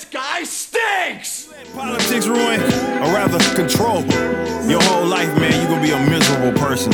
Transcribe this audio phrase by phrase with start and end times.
[0.00, 1.52] This guy stinks!
[1.74, 2.58] Politics ruin,
[3.02, 4.02] or rather control,
[4.66, 6.90] your whole life, man, you're gonna be a miserable person.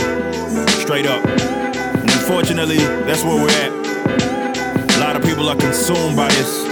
[0.81, 1.25] Straight up.
[1.25, 4.97] And unfortunately, that's where we're at.
[4.97, 6.65] A lot of people are consumed by this.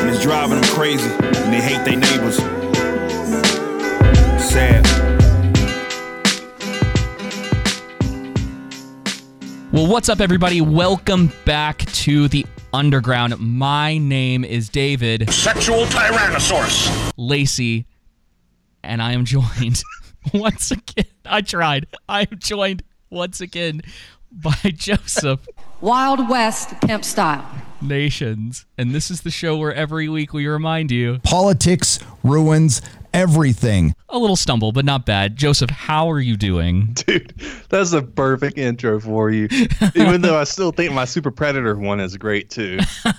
[0.00, 1.08] And it's driving them crazy.
[1.08, 2.38] And they hate their neighbors.
[4.42, 4.84] Sad.
[9.70, 10.60] Well, what's up, everybody?
[10.60, 13.38] Welcome back to the Underground.
[13.38, 17.12] My name is David Sexual Tyrannosaurus.
[17.16, 17.86] Lacey,
[18.82, 19.82] and I am joined
[20.34, 21.06] once again.
[21.24, 21.86] I tried.
[22.08, 23.80] I am joined once again
[24.30, 25.46] by Joseph
[25.80, 27.46] Wild West pimp style.
[27.80, 28.66] Nations.
[28.76, 33.94] And this is the show where every week we remind you Politics ruins everything.
[34.08, 35.36] a little stumble, but not bad.
[35.36, 36.88] Joseph, how are you doing?
[37.06, 37.34] Dude,
[37.68, 39.48] that's a perfect intro for you.
[39.94, 42.78] Even though I still think my Super Predator one is great too.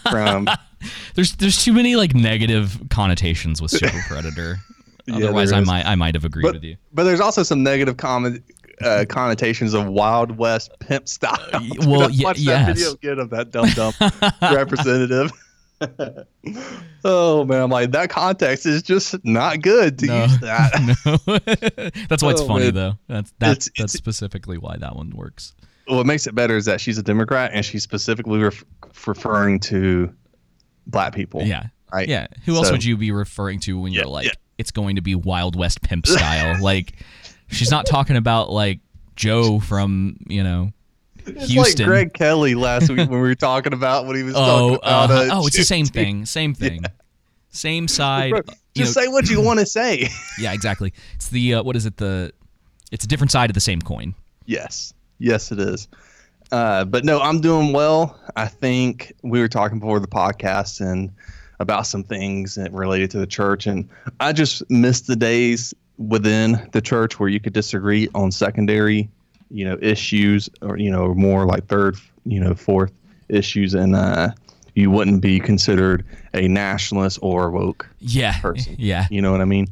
[0.10, 0.48] From
[1.16, 4.60] There's there's too many like negative connotations with Super Predator.
[5.12, 6.78] Otherwise, there I might I might have agreed but, with you.
[6.94, 8.44] but there's also some negative comment
[8.82, 11.38] uh, connotations of Wild West pimp style.
[11.60, 12.68] Dude, well, I ye- watched yes.
[12.68, 13.94] that video again of that dumb dumb
[14.42, 15.32] representative.
[17.06, 20.24] oh man, I'm like that context is just not good to No.
[20.24, 20.80] use that.
[21.06, 21.38] no.
[22.10, 22.74] that's why it's Oh, funny man.
[22.76, 22.94] though.
[23.08, 25.54] That's that's It's- that's it's- specifically why that one works.
[25.88, 28.64] what makes it better is that she's a Democrat and she's specifically ref-
[29.08, 30.14] referring to
[30.88, 31.42] black people.
[31.44, 31.68] Yeah.
[31.92, 32.08] Right.
[32.08, 32.28] Yeah.
[32.46, 34.32] Who else So- would you be referring to when Yeah, you're like yeah.
[34.58, 36.62] it's going to be Wild West pimp style?
[36.62, 36.94] like
[37.48, 38.80] she's not talking about like
[39.16, 40.72] Joe from, you know,
[41.38, 41.86] It's Houston.
[41.86, 44.76] like Greg Kelly last week when we were talking about what he was oh, talking
[44.78, 45.12] about.
[45.12, 46.26] uh, uh, oh, it's the same thing.
[46.26, 46.84] Same thing.
[47.52, 48.32] Same side.
[48.32, 48.42] Bro,
[48.76, 50.08] you just know- say what you want to say.
[50.40, 50.94] Yeah, exactly.
[51.16, 51.98] It's the uh, what is it?
[51.98, 52.32] The
[52.92, 54.16] it's a different side of the same coin.
[54.46, 55.88] yes, yes, it is.
[56.52, 58.20] Uh, but no, I'm doing well.
[58.36, 61.12] I think we were talking before the podcast and
[61.60, 63.88] about some things that related to the church, and
[64.20, 69.10] I just missed the days within the church where you could disagree on secondary,
[69.50, 71.96] you know, issues or you know more like third,
[72.26, 72.92] you know, fourth
[73.30, 74.30] issues, and uh,
[74.76, 77.88] you wouldn't be considered a nationalist or woke.
[78.00, 78.40] Yeah.
[78.40, 78.76] person.
[78.80, 79.08] Yeah.
[79.10, 79.68] You know what I mean?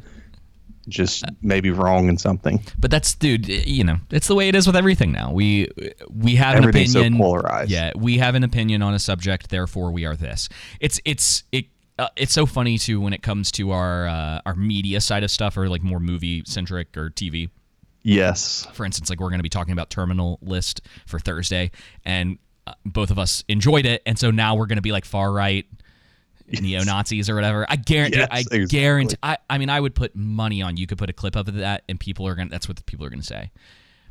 [0.89, 2.61] Just maybe wrong in something.
[2.79, 5.33] But that's dude, you know, it's the way it is with everything now.
[5.33, 5.67] We
[6.09, 7.21] we have an Everything's so opinion.
[7.21, 7.69] polarized.
[7.71, 10.47] Yeah, we have an opinion on a subject, therefore we are this.
[10.79, 11.65] It's it's it
[11.99, 15.31] uh, it's so funny too when it comes to our uh, our media side of
[15.31, 17.49] stuff or like more movie centric or TV.
[18.07, 18.65] Yes.
[18.73, 21.71] For instance, like we're going to be talking about Terminal List for Thursday
[22.05, 25.05] and uh, both of us enjoyed it and so now we're going to be like
[25.05, 25.65] far right
[26.47, 27.65] neo Nazis or whatever.
[27.69, 28.19] I guarantee.
[28.19, 28.65] Yes, I exactly.
[28.67, 29.17] guarantee.
[29.21, 31.55] I, I mean, I would put money on you could put a clip up of
[31.55, 32.49] that, and people are gonna.
[32.49, 33.51] That's what people are gonna say.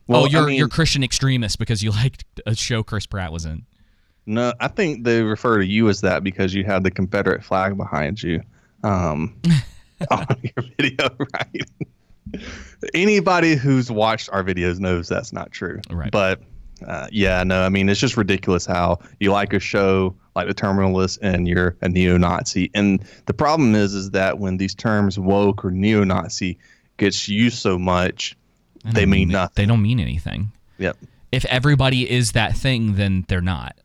[0.06, 3.44] Well, oh, you're mean- you're Christian extremist because you liked a show Chris Pratt was
[3.44, 3.64] in.
[4.26, 7.76] No, I think they refer to you as that because you have the Confederate flag
[7.76, 8.42] behind you
[8.82, 9.40] um,
[10.10, 11.62] on your video, right?
[12.94, 15.80] Anybody who's watched our videos knows that's not true.
[15.90, 16.10] Right.
[16.10, 16.42] But
[16.86, 20.54] uh, yeah, no, I mean, it's just ridiculous how you like a show like The
[20.54, 22.70] Terminal List and you're a neo-Nazi.
[22.74, 26.58] And the problem is, is that when these terms woke or neo-Nazi
[26.98, 28.36] gets used so much,
[28.84, 29.54] they don't mean nothing.
[29.54, 30.52] They don't mean anything.
[30.78, 30.98] Yep.
[31.32, 33.76] If everybody is that thing, then they're not.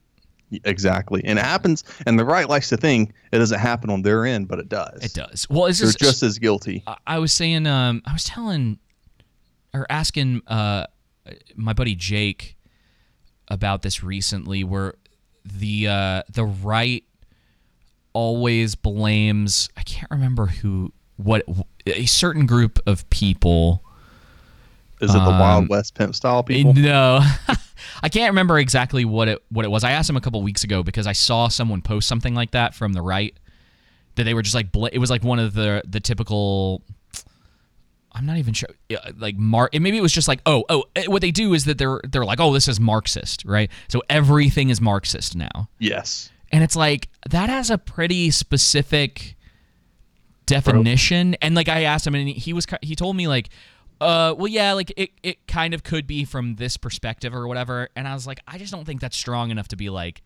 [0.66, 1.22] Exactly.
[1.24, 4.48] And it happens, and the right likes to think it doesn't happen on their end,
[4.48, 5.04] but it does.
[5.04, 5.48] It does.
[5.50, 6.84] Well, it's They're just, just as guilty.
[6.88, 8.80] I- I was saying, um, I was telling
[9.74, 10.86] or asking uh,
[11.56, 12.56] my buddy Jake
[13.48, 14.96] about this recently, where
[15.46, 17.04] the uh, the right
[18.14, 19.70] always blames.
[19.78, 21.44] I can't remember who, what
[21.86, 23.84] a certain group of people.
[25.00, 26.74] Is it the um, Wild West pimp style people?
[26.74, 27.22] No,
[28.04, 29.84] I can't remember exactly what it what it was.
[29.84, 32.74] I asked him a couple weeks ago because I saw someone post something like that
[32.76, 33.36] from the right.
[34.16, 36.84] That they were just like bla- it was like one of the the typical.
[38.14, 38.68] I'm not even sure.
[39.18, 40.84] Like Mar, it maybe it was just like oh oh.
[40.98, 43.72] eh, What they do is that they're they're like oh this is Marxist right.
[43.88, 46.30] So everything is Marxist now, Yes.
[46.52, 49.38] and it's like that has a pretty specific
[50.46, 51.36] definition.
[51.36, 53.50] And like I asked him, and he was he told me like,
[54.02, 57.90] uh, well, yeah, like it it kind of could be from this perspective or whatever.
[57.96, 60.24] And I was like, I just don't think that's strong enough to be like,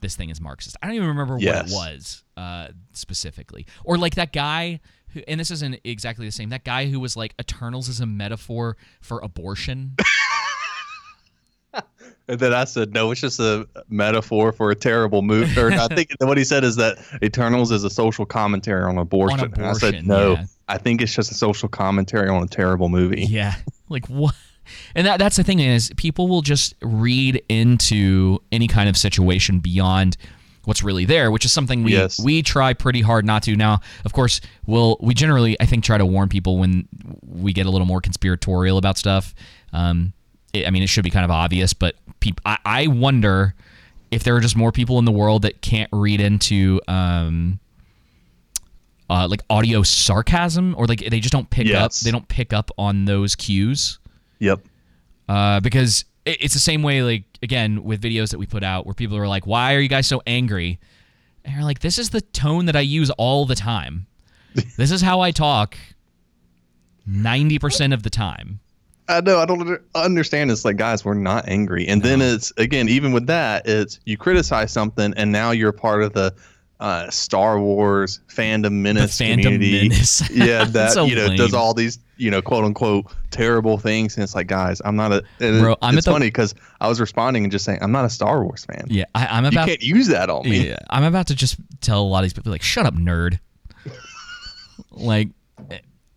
[0.00, 0.76] this thing is Marxist.
[0.80, 4.80] I don't even remember what it was uh, specifically, or like that guy.
[5.08, 6.48] Who, and this isn't exactly the same.
[6.50, 9.96] That guy who was like, Eternals is a metaphor for abortion.
[12.28, 15.60] And then I said, no, it's just a metaphor for a terrible movie.
[15.60, 19.40] Or I think what he said is that Eternals is a social commentary on abortion.
[19.40, 20.44] On and I said, no, yeah.
[20.72, 23.22] I think it's just a social commentary on a terrible movie.
[23.22, 23.54] Yeah.
[23.88, 24.34] Like what?
[24.94, 29.58] And that that's the thing is people will just read into any kind of situation
[29.58, 30.16] beyond
[30.64, 32.18] what's really there, which is something we Yes.
[32.18, 33.54] we try pretty hard not to.
[33.54, 36.88] Now, of course, we'll we generally I think try to warn people when
[37.20, 39.34] we get a little more conspiratorial about stuff.
[39.74, 40.14] Um,
[40.54, 43.54] it, I mean, it should be kind of obvious, but peop, I, I wonder
[44.10, 47.58] if there are just more people in the world that can't read into um,
[49.12, 52.70] uh, like audio sarcasm or like they just don't pick up they don't pick up
[52.78, 53.98] on those cues
[54.38, 54.60] Yep.
[55.28, 58.86] uh, because it, it's the same way like again with videos that we put out
[58.86, 60.80] where people are like why are you guys so angry
[61.44, 64.06] and you're like this is the tone that i use all the time
[64.78, 65.76] this is how i talk
[67.08, 68.60] 90% of the time
[69.08, 69.40] I know.
[69.40, 70.50] I don't understand.
[70.52, 71.86] It's like, guys, we're not angry.
[71.88, 76.04] And then it's again, even with that, it's you criticize something, and now you're part
[76.04, 76.32] of the
[76.82, 79.88] uh, Star Wars fandom menace fandom community.
[79.88, 80.28] menace.
[80.34, 84.24] Yeah, that So you know does all these you know quote unquote terrible things, and
[84.24, 85.24] it's like, guys, I'm not a.
[85.38, 88.42] Bro, I'm it's funny because I was responding and just saying, I'm not a Star
[88.44, 88.84] Wars fan.
[88.88, 90.68] yeah I, i'm You about can't use that on me.
[90.70, 93.38] Yeah, I'm about to just tell a lot of these people like, "Shut up, nerd."
[94.90, 95.28] like,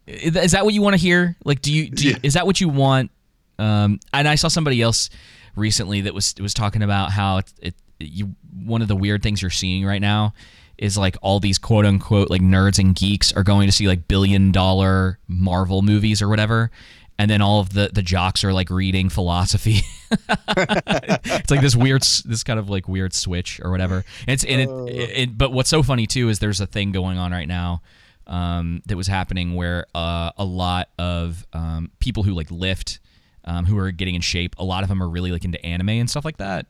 [0.08, 1.36] is that what you want to hear?
[1.46, 2.18] Like, do you, do you Yeah.
[2.24, 3.12] is that what you want?
[3.60, 5.10] Um, and I saw somebody else
[5.56, 9.42] recently that was was talking about how it, it you one of the weird things
[9.42, 10.34] you're seeing right now
[10.78, 14.08] is like all these quote unquote like nerds and geeks are going to see like
[14.08, 16.72] billion dollar Marvel movies or whatever.
[17.18, 19.80] And then all of the, the jocks are like reading philosophy.
[20.12, 24.04] it's like this weird, this kind of like weird switch or whatever.
[24.28, 27.18] And it's and it, it, but what's so funny too is there's a thing going
[27.18, 27.82] on right now
[28.28, 33.00] um, that was happening where uh, a lot of um, people who like lift,
[33.46, 35.90] um, who are getting in shape, a lot of them are really like into anime
[35.90, 36.66] and stuff like that.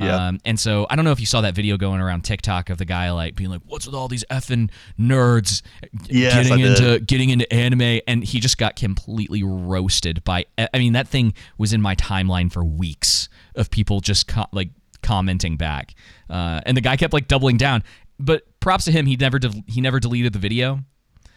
[0.00, 0.28] Yeah.
[0.28, 2.78] Um, and so I don't know if you saw that video going around TikTok of
[2.78, 5.62] the guy like being like, "What's with all these effing nerds
[6.08, 10.46] Yes, getting into getting into anime?" And he just got completely roasted by.
[10.58, 14.70] I mean, that thing was in my timeline for weeks of people just co- like
[15.02, 15.94] commenting back,
[16.30, 17.84] uh, and the guy kept like doubling down.
[18.18, 20.80] But props to him, he never de- he never deleted the video.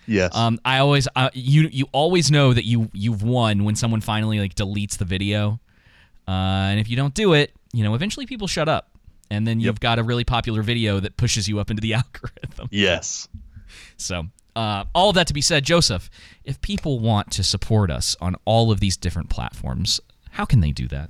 [0.06, 0.36] Yes.
[0.36, 4.40] Um, I always uh, you you always know that you you've won when someone finally
[4.40, 5.60] like deletes the video,
[6.28, 6.32] uh,
[6.72, 8.90] and if you don't do it, you know eventually people shut up,
[9.30, 12.70] and then you've got a really popular video that pushes you up into the algorithm.
[12.72, 13.28] yes.
[13.98, 14.24] So.
[14.56, 16.12] Uh, all of that to be said, Joseph,
[16.44, 20.00] if people want to support us on all of these different platforms,
[20.30, 21.10] how can they do that?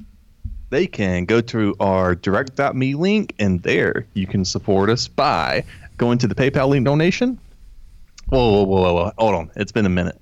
[0.73, 5.63] they can go to our direct.me link and there you can support us by
[5.97, 7.39] going to the PayPal link donation.
[8.29, 9.11] Whoa, whoa, whoa, whoa, whoa.
[9.19, 9.51] Hold on.
[9.55, 10.19] It's been a minute.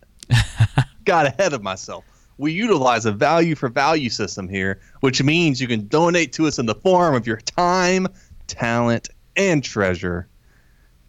[1.05, 2.03] Got ahead of myself.
[2.41, 6.57] We utilize a value for value system here, which means you can donate to us
[6.57, 8.07] in the form of your time,
[8.47, 10.27] talent, and treasure.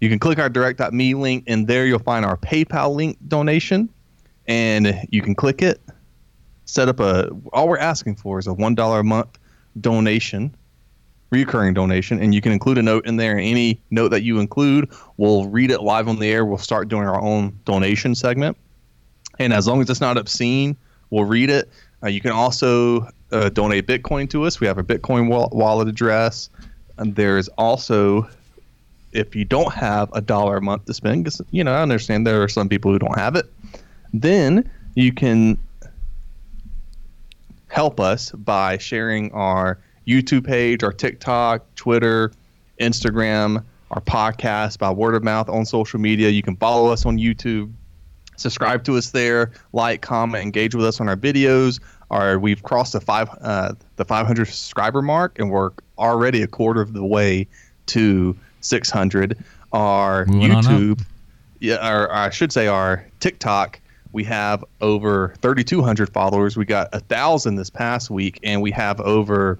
[0.02, 3.88] You can click our direct.me link, and there you'll find our PayPal link donation.
[4.46, 5.80] And you can click it,
[6.66, 9.38] set up a all we're asking for is a one dollar a month
[9.80, 10.54] donation
[11.30, 14.90] recurring donation and you can include a note in there any note that you include
[15.16, 18.54] we'll read it live on the air we'll start doing our own donation segment
[19.38, 20.76] and as long as it's not obscene
[21.12, 21.68] we'll read it.
[22.02, 24.58] Uh, you can also uh, donate bitcoin to us.
[24.58, 26.50] We have a bitcoin wall- wallet address.
[26.98, 28.28] And there's also
[29.12, 32.26] if you don't have a dollar a month to spend, because, you know i understand
[32.26, 33.44] there are some people who don't have it
[34.14, 35.58] then you can
[37.68, 42.32] help us by sharing our YouTube page, our TikTok, Twitter,
[42.80, 46.28] Instagram, our podcast by word of mouth on social media.
[46.28, 47.72] You can follow us on YouTube,
[48.36, 51.80] subscribe to us there, like, comment, engage with us on our videos.
[52.10, 56.80] Our we've crossed the five uh, the 500 subscriber mark, and we're already a quarter
[56.80, 57.46] of the way
[57.86, 59.38] to 600.
[59.72, 60.50] Our Moving.
[60.50, 61.04] YouTube,
[61.60, 63.80] yeah, or I should say our TikTok
[64.12, 66.56] we have over 3,200 followers.
[66.56, 69.58] We got a thousand this past week, and we have over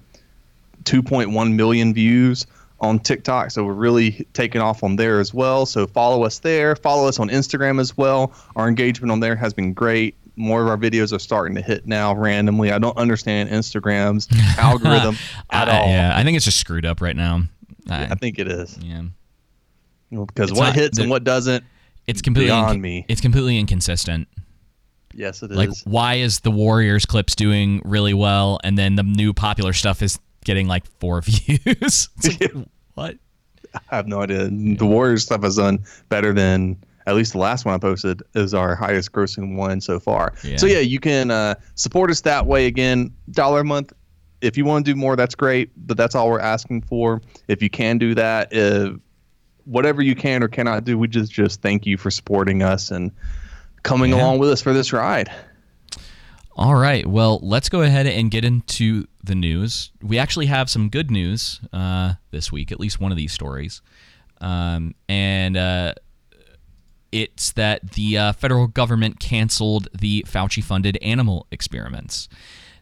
[0.83, 2.45] 2.1 million views
[2.83, 3.49] on TikTok.
[3.49, 5.65] So we're really taking off on there as well.
[5.65, 6.75] So follow us there.
[6.75, 8.33] Follow us on Instagram as well.
[8.55, 10.15] Our engagement on there has been great.
[10.35, 12.71] More of our videos are starting to hit now randomly.
[12.71, 14.27] I don't understand Instagram's
[14.59, 15.15] algorithm
[15.51, 15.87] at I- all.
[15.87, 17.43] Yeah, I think it's just screwed up right now.
[17.89, 19.03] I, I think it is yeah.
[20.09, 21.63] because It's what not- hits and what doesn't.
[22.05, 23.05] It's completely Beyond inc- me.
[23.07, 24.27] It's completely inconsistent.
[25.13, 25.57] Yes, it is.
[25.57, 30.01] Like, why is the Warriors clips doing really well, and then the new popular stuff
[30.01, 32.09] is getting like four views?
[32.23, 32.51] Like,
[32.93, 33.17] what?
[33.75, 34.49] I have no idea.
[34.49, 38.53] The Warriors stuff has done better than at least the last one I posted is
[38.53, 40.33] our highest grossing one so far.
[40.43, 40.57] Yeah.
[40.57, 42.67] So yeah, you can uh, support us that way.
[42.67, 43.91] Again, dollar a month.
[44.41, 45.71] If you want to do more, that's great.
[45.87, 47.21] But that's all we're asking for.
[47.47, 48.93] If you can do that, uh,
[49.65, 53.11] whatever you can or cannot do, we just just thank you for supporting us and
[53.83, 54.17] coming Yeah.
[54.17, 55.31] along with us for this ride.
[56.55, 57.05] All right.
[57.05, 59.91] Well, let's go ahead and get into the news.
[60.01, 63.81] We actually have some good news uh, this week, at least one of these stories.
[64.39, 65.93] Um, and uh,
[67.11, 72.29] it's that the uh, federal government canceled the Fauci funded animal experiments.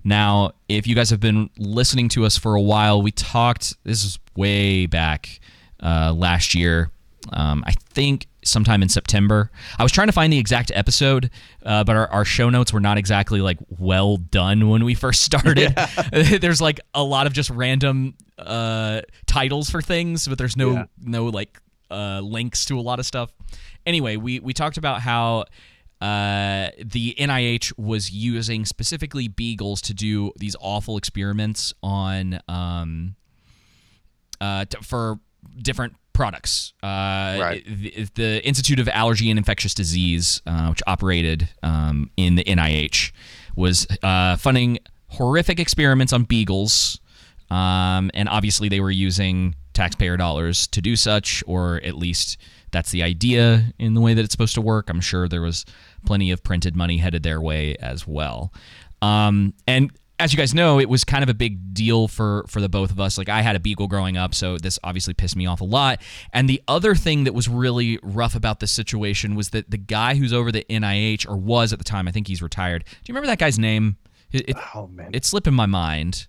[0.03, 4.03] Now, if you guys have been listening to us for a while, we talked, this
[4.03, 5.39] is way back
[5.81, 6.91] uh, last year.
[7.31, 9.51] Um, I think sometime in September.
[9.77, 11.29] I was trying to find the exact episode,
[11.63, 15.21] uh, but our, our show notes were not exactly like well done when we first
[15.29, 15.75] started.
[16.11, 20.83] there's like a lot of just random uh, titles for things, but there's no Yeah.
[20.99, 21.59] no like
[21.91, 23.31] uh, links to a lot of stuff.
[23.85, 25.45] Anyway, we we talked about how
[26.01, 33.15] uh, the NIH was using specifically beagles to do these awful experiments on um,
[34.39, 35.19] uh, t- for
[35.61, 36.73] different products.
[36.83, 37.63] Uh, Right.
[37.65, 43.11] the, the Institute of Allergy and Infectious Disease, uh, which operated um, in the NIH,
[43.55, 46.99] was uh, funding horrific experiments on beagles.
[47.49, 52.37] Um, and obviously, they were using taxpayer dollars to do such, or at least
[52.71, 54.89] that's the idea in the way that it's supposed to work.
[54.89, 55.65] I'm sure there was
[56.05, 58.53] plenty of printed money headed their way as well.
[59.01, 62.61] Um, and as you guys know, it was kind of a big deal for for
[62.61, 63.17] the both of us.
[63.17, 66.01] Like I had a beagle growing up, so this obviously pissed me off a lot.
[66.33, 70.15] And the other thing that was really rough about this situation was that the guy
[70.15, 72.83] who's over the NIH or was at the time, I think he's retired.
[72.85, 73.97] Do you remember that guy's name?
[74.31, 76.27] It, it, Oh man, it's slipping my mind.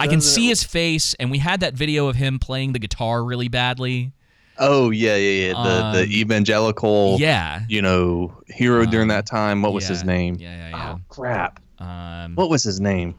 [0.00, 3.24] I can see his face, and we had that video of him playing the guitar
[3.24, 4.12] really badly.
[4.60, 5.52] oh yeah, yeah, yeah.
[5.52, 7.62] The Um, the evangelical, Yeah.
[7.68, 9.62] you know, hero during Um, that time.
[9.62, 10.36] What was his name?
[10.40, 10.92] yeah, yeah, yeah.
[10.96, 11.60] Oh crap.
[11.78, 13.14] Um, What was his name?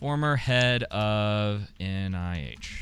[0.00, 2.80] former head of NIH.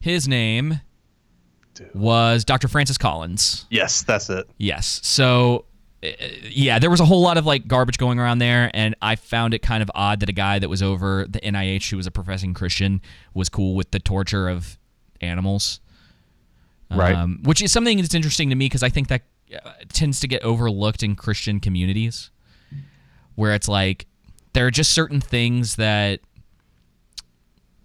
[0.00, 0.80] His name
[1.94, 2.68] was Dr.
[2.68, 3.66] Francis Collins.
[3.70, 4.48] Yes, that's it.
[4.58, 5.00] Yes.
[5.02, 5.66] So,
[6.02, 6.08] uh,
[6.44, 9.52] yeah, there was a whole lot of like garbage going around there, and I found
[9.54, 12.10] it kind of odd that a guy that was over the NIH, who was a
[12.10, 13.02] professing Christian,
[13.34, 14.78] was cool with the torture of
[15.20, 15.80] animals.
[16.90, 17.14] Right.
[17.14, 19.22] Um, which is something that's interesting to me because I think that
[19.64, 22.30] Uh, tends to get overlooked in Christian communities,
[23.34, 24.06] where it's like
[24.52, 26.20] there are just certain things that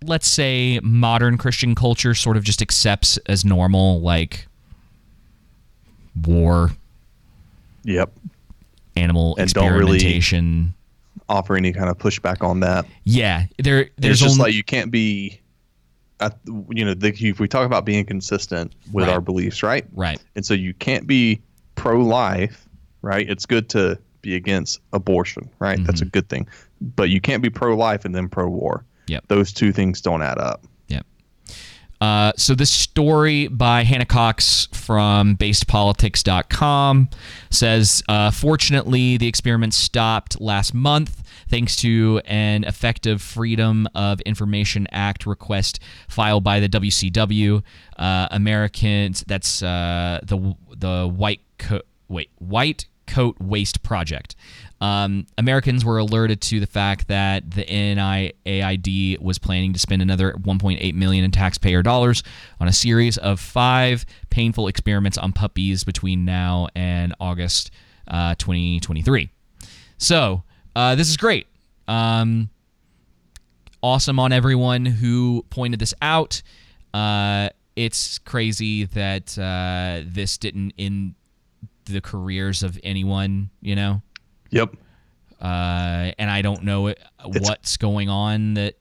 [0.05, 4.47] let's say modern Christian culture sort of just accepts as normal, like
[6.25, 6.71] war,
[7.83, 8.11] Yep.
[8.95, 10.73] animal And don't really- experimentation.
[11.27, 12.85] Offer any kind of pushback on that.
[13.03, 13.75] Yeah, there.
[13.83, 15.39] There's There's it's just only, like you can't be,
[16.19, 16.37] at,
[16.71, 19.13] you know, the, if we talk about being consistent with Right.
[19.13, 19.85] our beliefs, right?
[19.93, 20.19] right.
[20.35, 21.39] And so you can't be
[21.79, 22.67] pro-life,
[23.01, 23.27] right?
[23.29, 25.79] It's good to be against abortion, right?
[25.85, 26.09] That's a Mm-hmm.
[26.11, 26.47] good thing.
[26.81, 28.85] But you can't be pro-life and then pro-war.
[29.07, 29.25] Yep.
[29.27, 30.65] Those two things don't add up.
[30.89, 31.05] Yep.
[32.01, 37.09] Uh, so this story by Hannah Cox from basedpolitics.com
[37.49, 44.87] says, uh, fortunately, the experiment stopped last month thanks to an effective Freedom of Information
[44.91, 47.63] Act request filed by the WCW.
[47.97, 51.41] Uh, Americans, that's uh, the the white
[52.07, 54.35] Wait, white coat waste project.
[54.81, 60.33] Um, Americans were alerted to the fact that the NIAID was planning to spend another
[60.33, 62.23] 1.8 million in taxpayer dollars
[62.59, 67.71] on a series of five painful experiments on puppies between now and August
[68.07, 69.29] uh, 2023.
[69.97, 70.43] So
[70.75, 71.47] uh, this is great.
[71.87, 72.49] Um,
[73.81, 76.41] awesome on everyone who pointed this out.
[76.93, 81.15] Uh, it's crazy that uh, this didn't end
[81.91, 84.01] the careers of anyone, you know
[84.51, 84.75] Yep.
[85.41, 88.75] uh, and I don't know it, what's going on that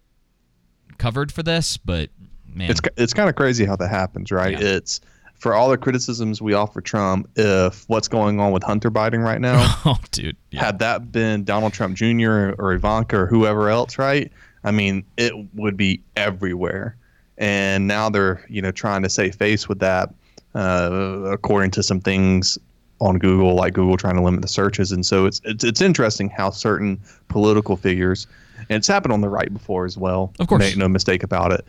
[0.98, 2.10] covered for this, but
[2.52, 4.52] man, It's it's kind of crazy how that happens, right?
[4.52, 4.76] Yeah.
[4.76, 5.00] It's
[5.34, 7.28] for all the criticisms we offer Trump.
[7.36, 11.44] If what's going on with Hunter Biden right now, oh, dude, yeah, had that been
[11.44, 12.54] Donald Trump Jr.
[12.58, 14.32] or Ivanka or whoever else, right?
[14.64, 16.96] I mean, it would be everywhere.
[17.40, 20.12] And now they're, you know, trying to save face with that,
[20.56, 20.90] uh,
[21.30, 22.58] according to some things
[23.00, 24.92] on Google, like Google trying to limit the searches.
[24.92, 28.26] And so it's it's, it's interesting how certain political figures,
[28.68, 30.32] and it's happened on the right before as well.
[30.38, 30.60] Of course.
[30.60, 31.64] make no mistake about it,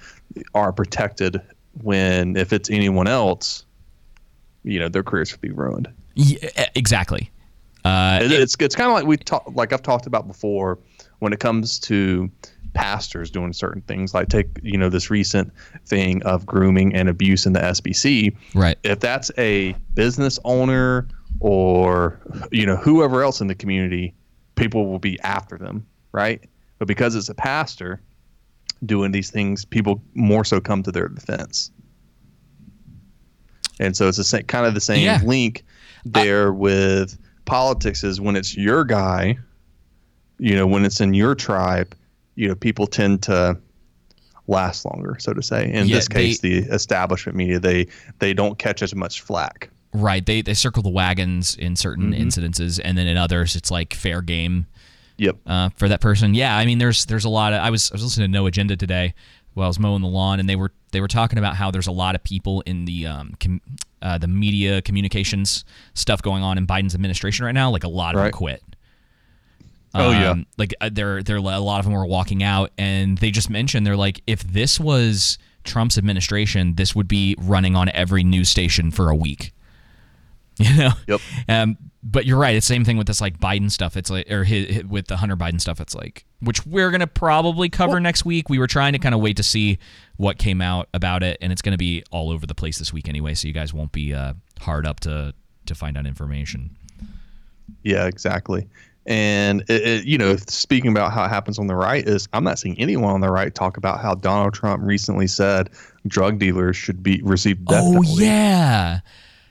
[0.56, 1.42] are protected
[1.82, 3.66] when if it's anyone else,
[4.64, 5.88] you know, their careers could be ruined.
[6.16, 7.32] Yeah, exactly.
[7.86, 10.80] Uh, It- it's it's kind of like we talk like I've talked about before
[11.20, 12.30] when it comes to
[12.74, 15.52] pastors doing certain things like take you know this recent
[15.88, 18.78] thing of grooming and abuse in the SBC right.
[18.84, 21.08] if that's a business owner
[21.40, 22.20] or
[22.52, 24.14] you know whoever else in the community
[24.56, 26.44] people will be after them right
[26.80, 28.02] but because it's a pastor
[28.86, 31.72] doing these things people more so come to their defense
[33.82, 35.22] and so it's the same, kind of the same Yeah.
[35.24, 35.64] link
[36.04, 39.38] there with politics is when it's your guy,
[40.38, 41.96] you know, when it's in your tribe,
[42.36, 43.58] you know, people tend to
[44.48, 45.72] last longer, so to say.
[45.72, 47.88] In this case, they- the establishment media, they
[48.20, 49.70] they don't catch as much flack.
[49.94, 50.26] Right.
[50.26, 52.28] They they circle the wagons in certain Mm-hmm.
[52.28, 54.68] incidences, and then in others, it's like fair game
[55.18, 55.38] Yep.
[55.48, 56.34] uh, for that person.
[56.34, 56.56] Yeah.
[56.56, 57.60] I mean, there's there's a lot of.
[57.62, 59.14] I was I was listening to No Agenda today
[59.56, 61.88] while I was mowing the lawn, and they were they were talking about how there's
[61.88, 63.62] a lot of people in the um com,
[64.02, 65.66] uh, the media communications
[65.96, 67.70] stuff going on in Biden's administration right now.
[67.72, 68.64] Like a lot of them quit.
[69.96, 70.30] Oh, yeah.
[70.30, 73.50] Um, like uh, they're they're a lot of them were walking out, and they just
[73.50, 78.50] mentioned they're like, if this was Trump's administration, this would be running on every news
[78.50, 79.52] station for a week.
[80.70, 80.92] You know.
[81.08, 81.22] Yep.
[81.48, 82.56] Um, but you're right.
[82.56, 83.98] It's the same thing with this like Biden stuff.
[83.98, 85.80] It's like, or hi hi- with the Hunter Biden stuff.
[85.82, 88.50] It's like, which we're gonna probably cover next week.
[88.50, 89.80] We were trying to kind of wait to see
[90.18, 93.10] what came out about it, and it's gonna be all over the place this week
[93.10, 93.34] anyway.
[93.34, 95.34] So you guys won't be uh, hard up to
[95.66, 96.76] to find out information.
[97.84, 98.68] Yeah, exactly.
[99.06, 102.44] And it, it, you know, speaking about how it happens on the right is I'm
[102.44, 105.70] not seeing anyone on the right talk about how Donald Trump recently said
[106.08, 108.24] drug dealers should be receive death Oh penalty.
[108.24, 109.00] yeah.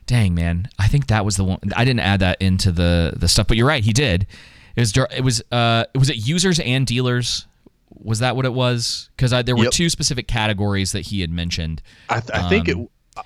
[0.08, 1.60] Dang man, I think that was the one.
[1.76, 3.84] I didn't add that into the the stuff, but you're right.
[3.84, 4.26] He did.
[4.74, 7.46] It was it was uh was it users and dealers?
[7.90, 9.10] Was that what it was?
[9.16, 9.72] Because there were Yep.
[9.72, 11.82] two specific categories that he had mentioned.
[12.08, 12.76] I, th- I think it.
[12.76, 13.22] Um, I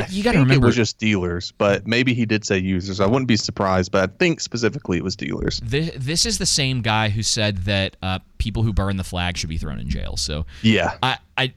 [0.00, 2.98] but you gotta remember- it was just dealers, but maybe he did say users.
[2.98, 5.60] I wouldn't be surprised, but I think specifically it was dealers.
[5.62, 9.36] This, this is the same guy who said that uh, people who burn the flag
[9.36, 10.16] should be thrown in jail.
[10.16, 11.54] So Yeah, I, I,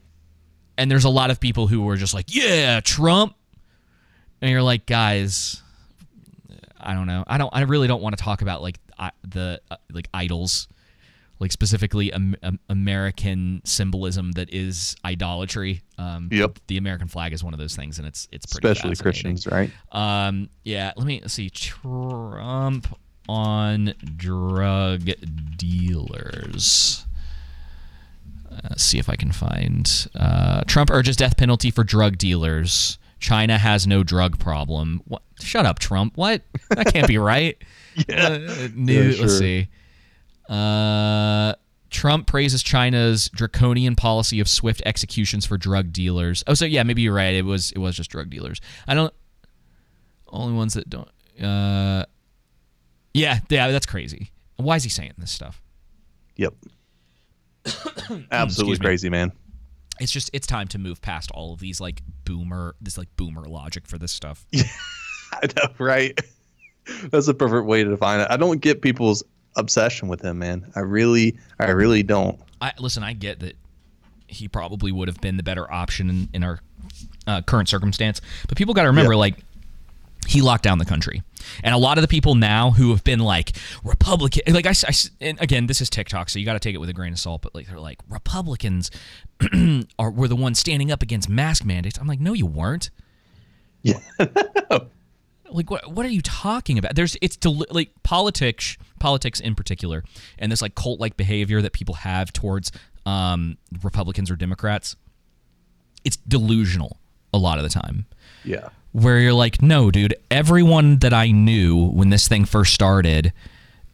[0.78, 3.34] and there's a lot of people who were just like, yeah, Trump,
[4.42, 5.62] and you're like, guys,
[6.80, 7.24] I don't know.
[7.28, 7.50] I don't.
[7.54, 10.68] I really don't want to talk about like I, the uh, like idols,
[11.40, 15.82] like specifically um, um, American symbolism that is idolatry.
[15.98, 16.60] Um, Yep.
[16.68, 18.96] The American flag is one of those things, and it's it's pretty especially.
[18.96, 19.72] Christians, right?
[19.92, 21.50] Um, yeah, let me let's see.
[21.50, 22.88] Trump
[23.28, 25.10] on drug
[25.58, 27.06] dealers.
[28.50, 30.08] Uh, see if I can find.
[30.16, 32.98] Uh, Trump urges death penalty for drug dealers.
[33.20, 35.02] China has no drug problem.
[35.06, 35.22] What?
[35.40, 36.18] Shut up, Trump.
[36.18, 36.42] What?
[36.70, 37.58] That can't be right.
[38.12, 38.40] Uh,
[38.76, 39.68] new, Yeah, Let's see.
[40.50, 41.54] Uh,
[41.90, 46.44] Trump praises China's draconian policy of swift executions for drug dealers.
[46.48, 47.34] Oh, so yeah, maybe you're right.
[47.34, 48.62] It was it was just drug dealers.
[48.88, 49.14] I don't.
[50.28, 51.10] Only ones that don't.
[51.42, 52.06] Uh,
[53.14, 54.32] yeah, yeah, that's crazy.
[54.58, 55.62] Why is he saying this stuff?
[56.36, 56.54] Yep.
[58.32, 59.32] Absolutely crazy, man.
[60.00, 63.46] It's just it's time to move past all of these like boomer this like boomer
[63.46, 64.46] logic for this stuff.
[65.34, 66.18] I know, right?
[67.10, 68.28] That's a perfect way to define it.
[68.30, 69.24] I don't get people's
[69.56, 70.72] obsession with him, man.
[70.76, 72.40] I really, I really don't.
[72.62, 73.04] I listen.
[73.04, 73.56] I get that
[74.28, 76.60] he probably would have been the better option in, in our
[77.28, 79.20] uh, current circumstance, but people got to remember, Yeah.
[79.20, 79.36] like,
[80.28, 81.24] he locked down the country,
[81.64, 84.74] and a lot of the people now who have been like Republican, like I,
[85.22, 87.20] and again, this is TikTok, so you got to take it with a grain of
[87.20, 87.42] salt.
[87.42, 88.92] But like, they're like Republicans
[90.00, 91.98] are were the ones standing up against mask mandates.
[91.98, 92.90] I'm like, no, you weren't.
[93.82, 94.00] Yeah.
[95.50, 100.04] like what what are you talking about there's it's del- like politics politics in particular
[100.38, 102.72] and this like cult like behavior that people have towards
[103.06, 104.96] um republicans or democrats
[106.04, 106.98] it's delusional
[107.34, 108.06] a lot of the time
[108.48, 108.70] Yeah.
[108.94, 113.34] where you're like no dude everyone that i knew when this thing first started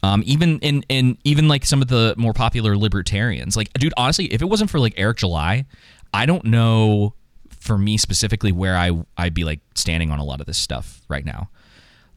[0.02, 4.26] um, even in, in even like some of the more popular libertarians like dude honestly
[4.26, 5.64] if it wasn't for like eric july
[6.12, 7.14] i don't know
[7.50, 11.00] for me specifically where i i'd be like standing on a lot of this stuff
[11.08, 11.48] right now.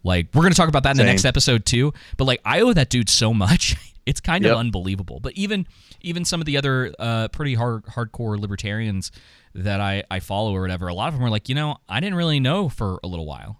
[0.03, 2.71] Like we're gonna talk about that in the next episode too but like i owe
[2.73, 3.75] that dude so much
[4.07, 4.53] it's kind Yep.
[4.53, 5.67] of unbelievable but even
[6.01, 9.11] even some of the other uh, pretty hard hardcore libertarians
[9.53, 11.99] that I, I follow or whatever a lot of them are like you know i
[11.99, 13.59] didn't really know for a little while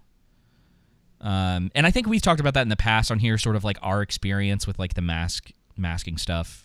[1.20, 3.64] um, and I think we've talked about that in the past on here, sort of
[3.64, 6.64] like our experience with like the mask masking stuff.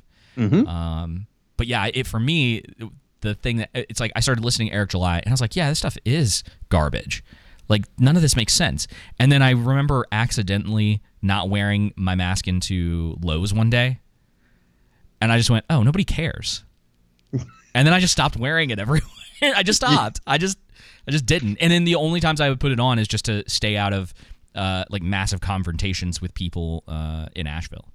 [0.67, 1.25] Um,
[1.57, 2.61] but yeah, it for me,
[3.21, 5.55] the thing that it's like I started listening to Eric July, and I was like,
[5.55, 7.23] yeah, this stuff is garbage.
[7.73, 8.87] Like none of this makes sense.
[9.19, 13.99] And then I remember accidentally not wearing my mask into Lowe's one day,
[15.19, 16.63] and I just went, oh, nobody cares.
[17.31, 19.01] and then I just stopped wearing it everywhere.
[19.41, 20.19] I just stopped.
[20.27, 20.59] I just
[21.07, 21.57] I just didn't.
[21.59, 23.91] And then the only times I would put it on is just to stay out
[23.91, 24.13] of
[24.53, 27.89] uh, like massive confrontations with people uh, in Asheville.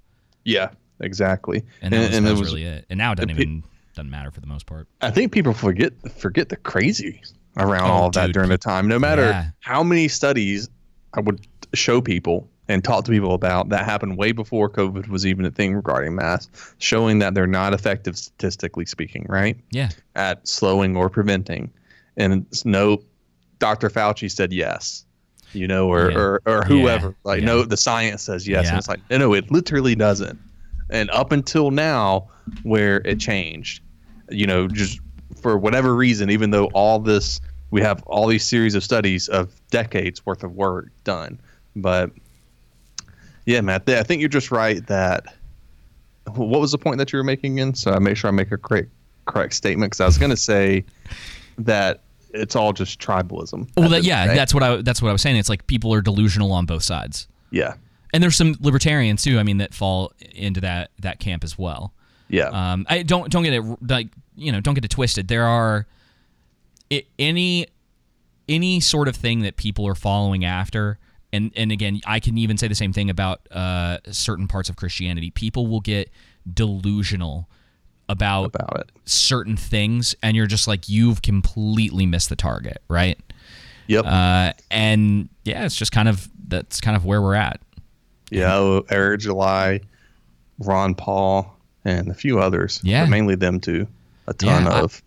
[0.44, 0.70] Yeah.
[1.00, 1.62] Exactly.
[1.80, 2.84] And that was, that it was was- really it.
[2.90, 3.62] And now it doesn't pe- even
[3.94, 4.88] doesn't matter for the most part.
[5.00, 7.22] I think people forget forget the crazy
[7.58, 8.88] around Oh, all of that during the time.
[8.88, 9.46] No matter Yeah.
[9.60, 10.68] how many studies
[11.14, 15.24] I would show people and talk to people about that happened way before COVID was
[15.26, 19.56] even a thing regarding masks, showing that they're not effective statistically speaking, right?
[19.70, 19.88] Yeah.
[20.16, 21.70] At slowing or preventing.
[22.16, 23.02] And it's no,
[23.58, 23.88] Dr.
[23.90, 25.04] Fauci said yes.
[25.54, 26.18] you know, or Yeah.
[26.18, 27.08] or, or whoever.
[27.08, 27.14] Yeah.
[27.24, 30.38] Like no, the science says yes, and it's like no, no, it literally doesn't.
[30.90, 32.28] And up until now,
[32.64, 33.82] where it changed,
[34.30, 35.00] you know, just
[35.40, 37.40] for whatever reason, even though all this
[37.70, 41.38] we have all these series of studies of decades worth of work done,
[41.76, 42.10] but
[43.44, 45.34] yeah, Matt, I think you're just right that.
[46.34, 47.74] What was the point that you were making in?
[47.74, 48.90] So I make sure I make a correct
[49.24, 50.84] correct statement because I was going to say
[51.58, 52.00] that
[52.34, 53.68] it's all just tribalism.
[53.76, 55.36] Well, that, yeah, that's what I that's what I was saying.
[55.36, 57.74] It's like people are delusional on both sides, yeah,
[58.12, 59.38] and there's some libertarians too.
[59.38, 61.94] I mean, that fall into that that camp as well.
[62.28, 65.28] yeah, Um, I don't don't get it like you know don't get it twisted.
[65.28, 65.86] There are
[66.92, 67.66] i any
[68.48, 70.98] any sort of thing that people are following after,
[71.32, 74.76] and and again, I can even say the same thing about uh, certain parts of
[74.76, 75.30] Christianity.
[75.30, 76.10] People will get
[76.52, 77.48] delusional
[78.08, 78.90] about, about it.
[79.04, 83.18] certain things, and you're just like you've completely missed the target, right?
[83.88, 84.04] Yep.
[84.06, 87.60] Uh, and yeah, it's just kind of that's kind of where we're at.
[88.30, 89.80] yeah, Eric July,
[90.58, 92.80] Ron Paul, and a few others.
[92.82, 93.04] Yeah.
[93.06, 93.86] mainly them two.
[94.26, 95.02] A ton Yeah, of.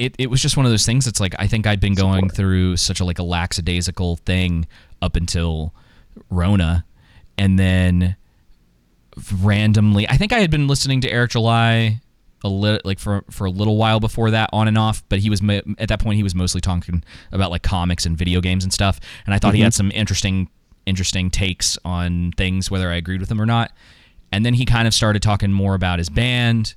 [0.00, 1.06] It, it was just one of those things.
[1.06, 4.66] It's like I think I'd been going through such a like a lackadaisical thing
[5.02, 5.74] up until
[6.30, 6.84] Rona,
[7.36, 8.16] and then
[9.42, 12.00] randomly, I think I had been listening to Eric July
[12.42, 15.02] a little like for for a little while before that, on and off.
[15.08, 15.42] But he was
[15.78, 19.00] at that point he was mostly talking about like comics and video games and stuff.
[19.26, 19.88] And I thought he had mm-hmm.
[19.88, 20.48] some interesting
[20.86, 23.72] interesting takes on things, whether I agreed with them or not.
[24.32, 26.74] And then he kind of started talking more about his band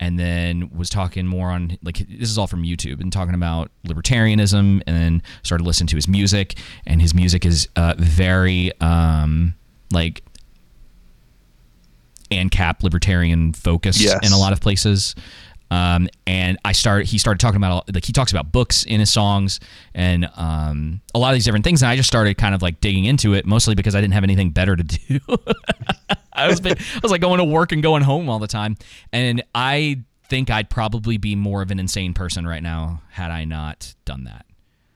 [0.00, 3.70] and then was talking more on like this is all from YouTube and talking about
[3.86, 9.54] libertarianism and then started listening to his music and his music is uh, very um,
[9.92, 10.22] like
[12.30, 14.18] ANCAP libertarian focused Yes.
[14.26, 15.14] in a lot of places.
[15.70, 17.06] Um, and I started.
[17.08, 19.60] He started talking about like he talks about books in his songs
[19.94, 21.82] and um, a lot of these different things.
[21.82, 24.24] And I just started kind of like digging into it, mostly because I didn't have
[24.24, 25.20] anything better to do.
[26.44, 28.76] I was been, I was like going to work and going home all the time,
[29.12, 33.44] and I think I'd probably be more of an insane person right now had I
[33.44, 34.46] not done that.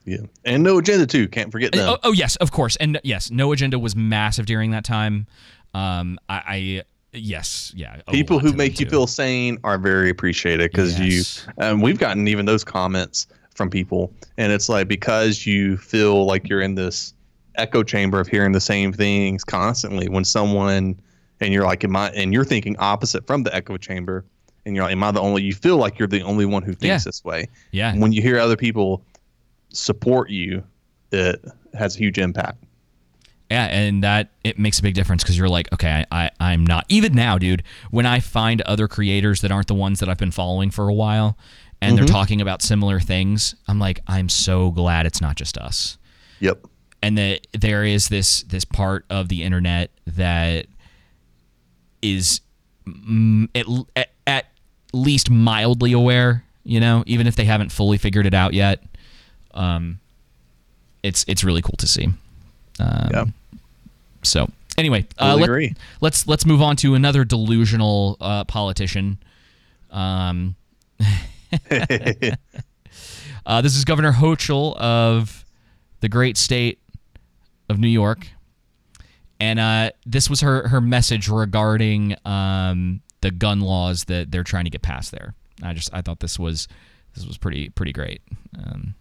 [0.05, 1.27] Yeah, and no agenda too.
[1.27, 1.87] Can't forget them.
[1.87, 5.27] Oh, oh yes, of course, and yes, no agenda was massive during that time.
[5.73, 8.01] Um, I, I yes, yeah.
[8.09, 8.91] People who make you too.
[8.91, 11.45] feel sane are very appreciated because Yes.
[11.47, 11.53] you.
[11.63, 16.49] Um, we've gotten even those comments from people, and it's like because you feel like
[16.49, 17.13] you're in this
[17.55, 20.09] echo chamber of hearing the same things constantly.
[20.09, 20.99] When someone
[21.41, 22.09] and you're like, am I?
[22.11, 24.25] And you're thinking opposite from the echo chamber,
[24.65, 25.43] and you're like, am I the only?
[25.43, 27.09] You feel like you're the only one who thinks Yeah.
[27.09, 27.47] this way.
[27.71, 27.95] Yeah.
[27.95, 29.03] When you hear other people
[29.69, 30.63] support you,
[31.11, 32.63] it has a huge impact.
[33.49, 36.65] Yeah, and that it makes a big difference because you're like, okay, I, I I'm
[36.65, 37.63] not even now, dude.
[37.89, 40.93] When I find other creators that aren't the ones that I've been following for a
[40.93, 41.35] while,
[41.81, 42.13] and they're mm-hmm.
[42.13, 45.97] talking about similar things, I'm like, I'm so glad it's not just us.
[46.41, 46.67] Yep.
[47.01, 50.67] and that there is this this part of the internet that
[52.01, 52.41] is
[53.95, 54.45] at, at,
[54.91, 58.81] least mildly aware you know even if they haven't fully figured it out yet
[59.53, 59.99] um
[61.03, 62.07] it's it's really cool to see
[62.79, 63.25] um, Yeah.
[64.23, 65.75] so anyway uh, let, agree.
[66.01, 69.19] let's let's move on to another delusional uh, politician
[69.91, 70.55] um
[73.45, 75.45] uh, this is Governor Hochul of
[76.01, 76.79] the great state
[77.69, 78.27] of New York,
[79.39, 84.65] and uh, this was her her message regarding um, the gun laws that they're trying
[84.65, 85.33] to get passed there.
[85.63, 86.67] I just I thought this was
[87.15, 88.21] this was pretty pretty great.
[88.57, 88.95] Um,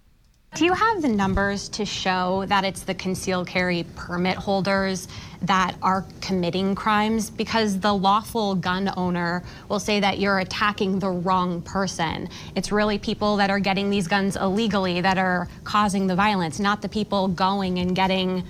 [0.54, 5.06] Do you have the numbers to show that it's the concealed carry permit holders
[5.42, 7.30] that are committing crimes?
[7.30, 12.28] Because the lawful gun owner will say that you're attacking the wrong person.
[12.54, 16.80] It's really people that are getting these guns illegally that are causing the violence, not
[16.80, 18.44] the people going and getting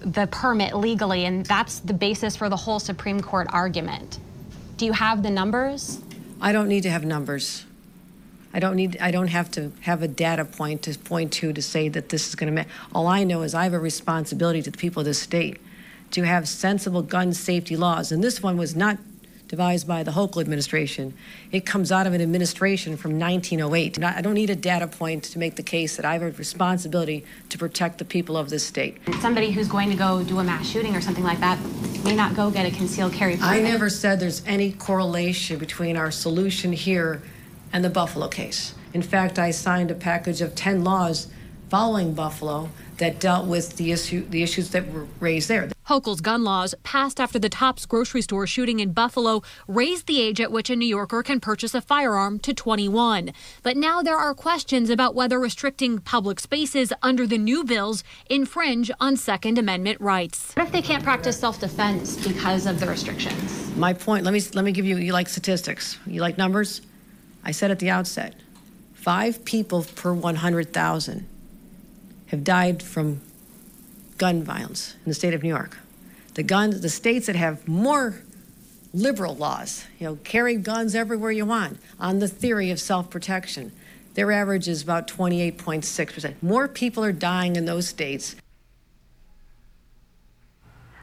[0.00, 1.24] the permit legally.
[1.24, 4.18] And that's the basis for the whole Supreme Court argument.
[4.76, 6.00] Do you have the numbers?
[6.40, 7.64] I don't need to have numbers.
[8.52, 11.62] I don't need, I don't have to have a data point to point to to
[11.62, 14.70] say that this is going to, all I know is I have a responsibility to
[14.70, 15.60] the people of this state
[16.12, 18.10] to have sensible gun safety laws.
[18.10, 18.98] And this one was not
[19.48, 21.14] devised by the Hochul administration.
[21.50, 23.96] It comes out of an administration from 1908.
[23.96, 26.22] And I I don't need a data point to make the case that I have
[26.22, 28.96] a responsibility to protect the people of this state.
[29.20, 31.56] Somebody who's going to go do a mass shooting or something like that
[32.04, 33.48] may not go get a concealed carry permit.
[33.48, 37.22] I never said there's any correlation between our solution here
[37.72, 38.74] and the Buffalo case.
[38.92, 41.28] In fact, I signed a package of 10 laws
[41.70, 45.68] following Buffalo that dealt with the issue, the issues that were raised there.
[45.88, 50.38] Hochul's gun laws, passed after the Tops grocery store shooting in Buffalo, raised the age
[50.38, 53.32] at which a New Yorker can purchase a firearm to 21.
[53.62, 58.90] But now there are questions about whether restricting public spaces under the new bills infringe
[59.00, 60.52] on Second Amendment rights.
[60.52, 63.74] What if they can't practice self-defense because of the restrictions?
[63.74, 66.82] My point, let me, let me give you, you like statistics, you like numbers?
[67.44, 68.34] I said at the outset,
[68.92, 71.26] five people per 100,000
[72.26, 73.22] have died from
[74.18, 75.78] gun violence in the state of New York.
[76.34, 78.22] The guns, the states that have more
[78.92, 83.72] liberal laws, you know, carry guns everywhere you want on the theory of self-protection.
[84.14, 86.34] Their average is about 28.6%.
[86.42, 88.34] More people are dying in those states.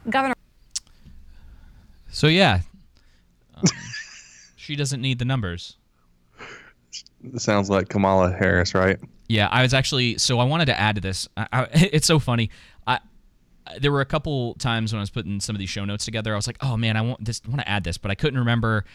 [0.09, 0.35] Governor
[2.11, 2.61] So yeah,
[3.55, 3.63] um,
[4.55, 5.77] she doesn't need the numbers.
[7.33, 8.99] It sounds like Kamala Harris, right?
[9.27, 11.27] Yeah, I was actually so I wanted to add to this.
[11.35, 12.49] I, I, it's so funny.
[12.85, 12.99] I
[13.79, 16.33] there were a couple times when I was putting some of these show notes together.
[16.33, 18.39] I was like, oh man, I want this, want to add this, but I couldn't
[18.39, 18.85] remember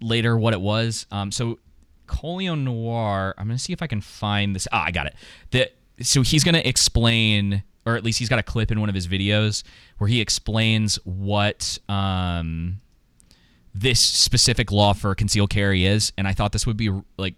[0.00, 1.06] later what it was.
[1.10, 1.58] Um, so
[2.06, 3.34] Colion Noir.
[3.38, 4.68] I'm gonna see if I can find this.
[4.72, 5.14] Ah, I got it.
[5.50, 8.94] The so he's gonna explain, or at least he's got a clip in one of
[8.94, 9.62] his videos
[9.98, 12.80] where he explains what um
[13.74, 17.34] this specific law for concealed carry is, and I thought this would be like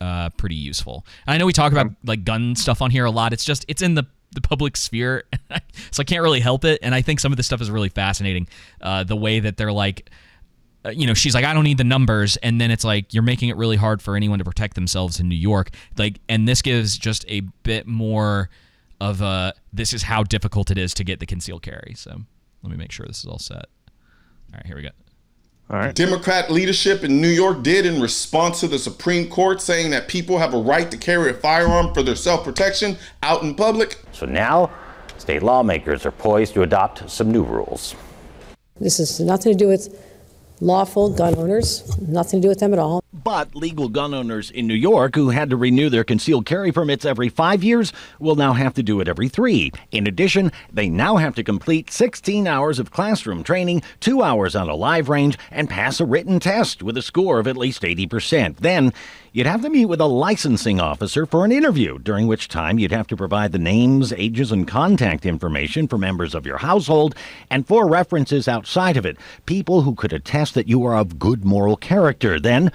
[0.00, 1.06] uh, pretty useful.
[1.26, 3.32] And I know we talk about like gun stuff on here a lot.
[3.32, 5.24] It's just it's in the the public sphere,
[5.90, 6.78] so I can't really help it.
[6.82, 8.48] And I think some of this stuff is really fascinating.
[8.80, 10.08] Uh, the way that they're like,
[10.84, 13.22] uh, you know, she's like, I don't need the numbers, and then it's like you're
[13.22, 15.70] making it really hard for anyone to protect themselves in New York.
[15.98, 18.50] Like, and this gives just a bit more
[19.00, 21.94] of a this is how difficult it is to get the concealed carry.
[21.96, 22.20] So
[22.62, 23.66] let me make sure this is all set.
[24.52, 24.90] All right, here we go.
[25.70, 25.94] All right.
[25.94, 30.38] Democrat leadership in New York did in response to the Supreme Court saying that people
[30.38, 33.96] have a right to carry a firearm for their self protection out in public.
[34.10, 34.72] So now,
[35.16, 37.94] state lawmakers are poised to adopt some new rules.
[38.80, 39.96] This has nothing to do with
[40.60, 43.04] lawful gun owners, nothing to do with them at all.
[43.12, 47.04] But legal gun owners in New York who had to renew their concealed carry permits
[47.04, 49.72] every five years will now have to do it every three.
[49.90, 54.68] In addition, they now have to complete 16 hours of classroom training, two hours on
[54.68, 58.58] a live range, and pass a written test with a score of at least 80%.
[58.58, 58.92] Then,
[59.32, 62.92] you'd have to meet with a licensing officer for an interview, during which time you'd
[62.92, 67.16] have to provide the names, ages, and contact information for members of your household
[67.50, 71.44] and four references outside of it, people who could attest that you are of good
[71.44, 72.38] moral character.
[72.38, 72.70] Then,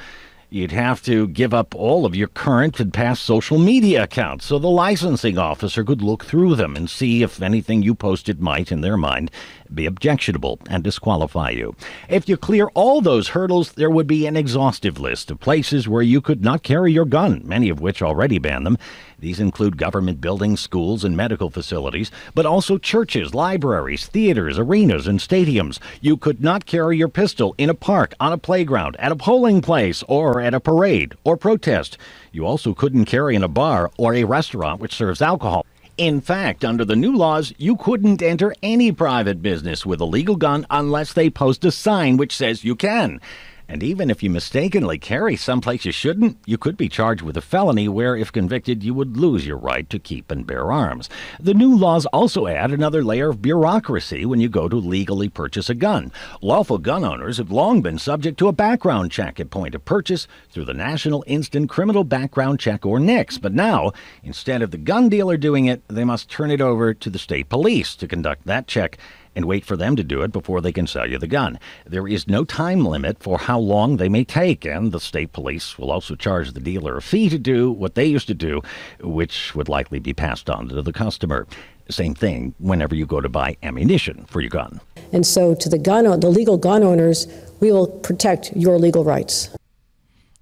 [0.49, 4.59] You'd have to give up all of your current and past social media accounts so
[4.59, 8.81] the licensing officer could look through them and see if anything you posted might, in
[8.81, 9.31] their mind,
[9.75, 11.75] be objectionable and disqualify you.
[12.09, 16.01] If you clear all those hurdles, there would be an exhaustive list of places where
[16.01, 18.77] you could not carry your gun, many of which already ban them.
[19.19, 25.19] These include government buildings, schools, and medical facilities, but also churches, libraries, theaters, arenas, and
[25.19, 25.79] stadiums.
[26.01, 29.61] You could not carry your pistol in a park, on a playground, at a polling
[29.61, 31.97] place, or at a parade or protest.
[32.31, 35.65] You also couldn't carry in a bar or a restaurant which serves alcohol.
[35.97, 40.35] In fact, under the new laws, you couldn't enter any private business with a legal
[40.35, 43.21] gun unless they post a sign which says you can.
[43.67, 47.41] And even if you mistakenly carry someplace you shouldn't, you could be charged with a
[47.41, 51.09] felony where, if convicted, you would lose your right to keep and bear arms.
[51.39, 55.69] The new laws also add another layer of bureaucracy when you go to legally purchase
[55.69, 56.11] a gun.
[56.41, 60.27] Lawful gun owners have long been subject to a background check at point of purchase
[60.51, 63.39] through the National Instant Criminal Background Check, or NICS.
[63.39, 63.91] But now,
[64.23, 67.49] instead of the gun dealer doing it, they must turn it over to the state
[67.49, 68.97] police to conduct that check
[69.35, 71.59] and wait for them to do it before they can sell you the gun.
[71.85, 75.77] There is no time limit for how long they may take, and the state police
[75.77, 78.61] will also charge the dealer a fee to do what they used to do,
[79.01, 81.47] which would likely be passed on to the customer.
[81.89, 84.81] Same thing whenever you go to buy ammunition for your gun.
[85.11, 87.27] And so, to the gun, the legal gun owners,
[87.59, 89.49] we will protect your legal rights.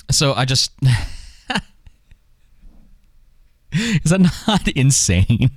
[0.10, 0.72] So I just
[3.74, 5.50] is that not insane?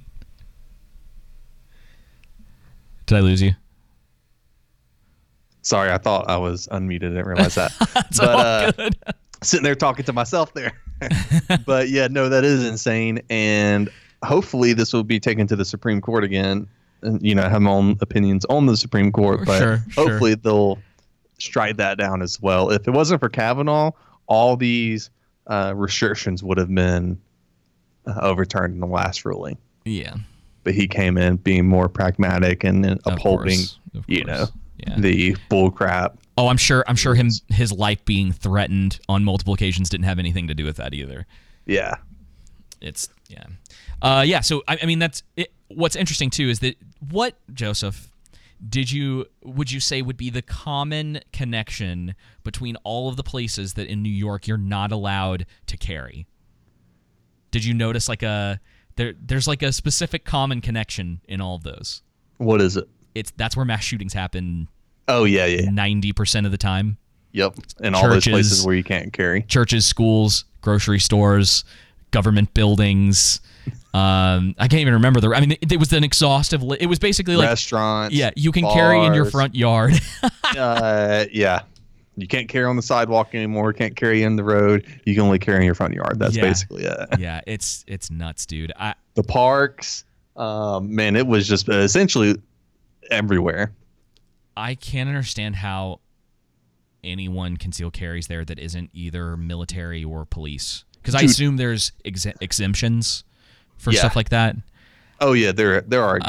[3.06, 3.52] Did I lose you?
[5.62, 7.06] Sorry, I thought I was unmuted.
[7.06, 7.72] I didn't realize that.
[8.20, 8.90] All uh,
[9.42, 10.72] sitting there talking to myself there.
[11.66, 13.20] but yeah, no, that is insane.
[13.30, 13.90] And
[14.22, 16.68] hopefully, this will be taken to the Supreme Court again.
[17.02, 20.08] And you know, I have my own opinions on the Supreme Court, but Sure, sure.
[20.08, 20.78] hopefully they'll
[21.38, 22.70] strike that down as well.
[22.70, 23.90] If it wasn't for Kavanaugh,
[24.26, 25.10] all these
[25.48, 27.20] uh, restrictions would have been
[28.06, 29.58] uh, overturned in the last ruling.
[29.84, 30.14] Yeah.
[30.66, 34.46] But he came in being more pragmatic and then upholding, course, you know.
[34.78, 34.96] Yeah.
[34.98, 36.18] the bull crap.
[36.36, 36.84] Oh, I'm sure.
[36.88, 40.64] I'm sure him his life being threatened on multiple occasions didn't have anything to do
[40.64, 41.24] with that either.
[41.66, 41.94] Yeah.
[42.80, 43.44] It's yeah,
[44.02, 44.40] uh, yeah.
[44.40, 45.52] So I, I mean, that's it.
[45.68, 48.10] what's interesting too is that what Joseph
[48.68, 53.74] did you would you say would be the common connection between all of the places
[53.74, 56.26] that in New York you're not allowed to carry?
[57.52, 58.58] Did you notice like a
[58.96, 62.02] there there's like a specific common connection in all of those?
[62.38, 62.88] What is it?
[63.14, 64.68] It's that's where mass shootings happen
[65.08, 65.70] Oh yeah, yeah.
[65.70, 66.98] ninety percent of the time.
[67.32, 67.54] Yep.
[67.80, 69.42] And all those places where you can't carry.
[69.42, 71.64] Churches, schools, grocery stores,
[72.10, 73.40] government buildings.
[73.92, 75.34] Um, I can't even remember the.
[75.34, 76.62] I mean, it, it was an exhaustive.
[76.62, 78.14] Li- it was basically like Restaurants.
[78.14, 79.94] Yeah, you can carry in your front yard.
[80.56, 81.62] uh, yeah.
[82.16, 83.72] You can't carry on the sidewalk anymore.
[83.72, 84.86] Can't carry in the road.
[85.04, 86.18] You can only carry in your front yard.
[86.18, 86.42] That's Yeah.
[86.42, 86.96] basically it.
[87.18, 88.72] yeah, it's it's nuts, dude.
[88.78, 90.04] I The parks,
[90.36, 92.36] um, man, it was just essentially
[93.10, 93.72] everywhere.
[94.56, 96.00] I can't understand how
[97.04, 100.84] anyone conceal carries there that isn't either military or police.
[100.94, 103.22] Because I assume there's ex- exemptions
[103.76, 104.00] for Yeah.
[104.00, 104.56] stuff like that.
[105.20, 106.20] Oh yeah, there there are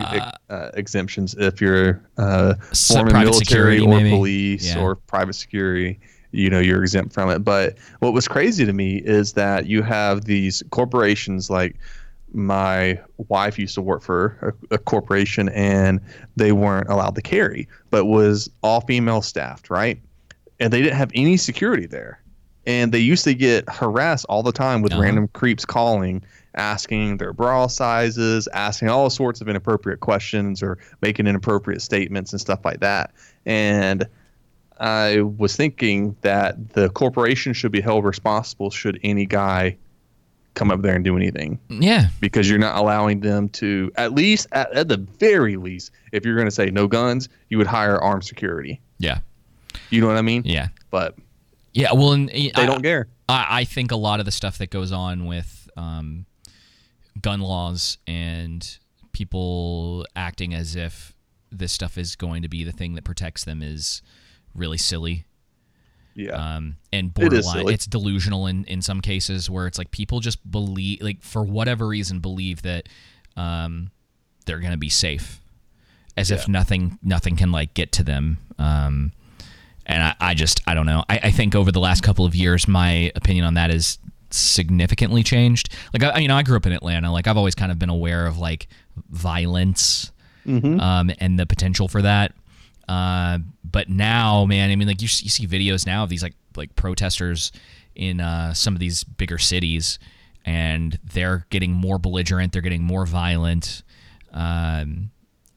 [0.49, 2.55] uh, exemptions if you're uh,
[2.87, 4.09] former military or maybe?
[4.09, 4.79] police Yeah.
[4.81, 5.99] or private security.
[6.31, 7.39] You know, you're exempt from it.
[7.39, 11.75] But what was crazy to me is that you have these corporations like
[12.33, 16.01] my wife used to work for a, a corporation and
[16.35, 19.99] they weren't allowed to carry, but was all female staffed, right?
[20.59, 22.21] And they didn't have any security there.
[22.65, 25.01] And they used to get harassed all the time with Uh-huh.
[25.01, 26.21] random creeps calling,
[26.57, 32.41] asking their bra sizes, asking all sorts of inappropriate questions or making inappropriate statements and
[32.41, 33.13] stuff like that.
[33.45, 34.07] And
[34.79, 39.77] I was thinking that the corporation should be held responsible should any guy
[40.53, 41.59] come up there and do anything.
[41.69, 46.25] Yeah, because you're not allowing them to at least at, at the very least if
[46.25, 48.81] you're going to say no guns you would hire armed security.
[48.97, 49.19] Yeah,
[49.89, 50.43] you know what i mean?
[50.45, 51.15] Yeah, but
[51.73, 51.93] yeah.
[51.93, 53.07] Well, and, they they don't care.
[53.29, 56.25] I, I think a lot of the stuff that goes on with um,
[57.21, 58.77] gun laws and
[59.11, 61.13] people acting as if
[61.51, 64.01] this stuff is going to be the thing that protects them is
[64.53, 65.25] really silly.
[66.15, 67.73] yeah Um, and borderline, silly.
[67.73, 71.87] it's delusional in, in some cases where it's like people just believe, like for whatever
[71.87, 72.89] reason, believe that
[73.35, 73.91] um,
[74.45, 75.39] they're going to be safe,
[76.15, 78.37] as if nothing nothing can like get to them.
[78.57, 79.11] Um,
[79.85, 81.03] and I, I just I don't know.
[81.09, 83.99] I, I think over the last couple of years, my opinion on that is
[84.33, 85.73] significantly changed.
[85.93, 87.11] Like I, you know, I grew up in Atlanta.
[87.11, 88.67] Like I've always kind of been aware of like
[89.09, 90.11] violence
[90.79, 92.33] um, and the potential for that.
[92.87, 96.35] Uh, but now, man, I mean, like you, you see videos now of these like
[96.55, 97.51] like protesters
[97.95, 99.99] in uh, some of these bigger cities,
[100.45, 102.53] and they're getting more belligerent.
[102.53, 103.83] They're getting more violent,
[104.31, 105.11] um,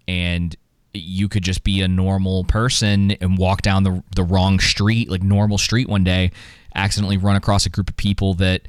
[0.09, 0.57] and
[0.93, 5.23] you could just be a normal person and walk down the the wrong street, like
[5.23, 6.33] normal street one day,
[6.75, 8.63] accidentally run across a group of people that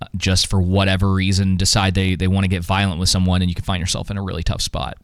[0.00, 3.50] uh, just for whatever reason decide they they want to get violent with someone, and
[3.50, 4.96] you can find yourself in a really tough spot.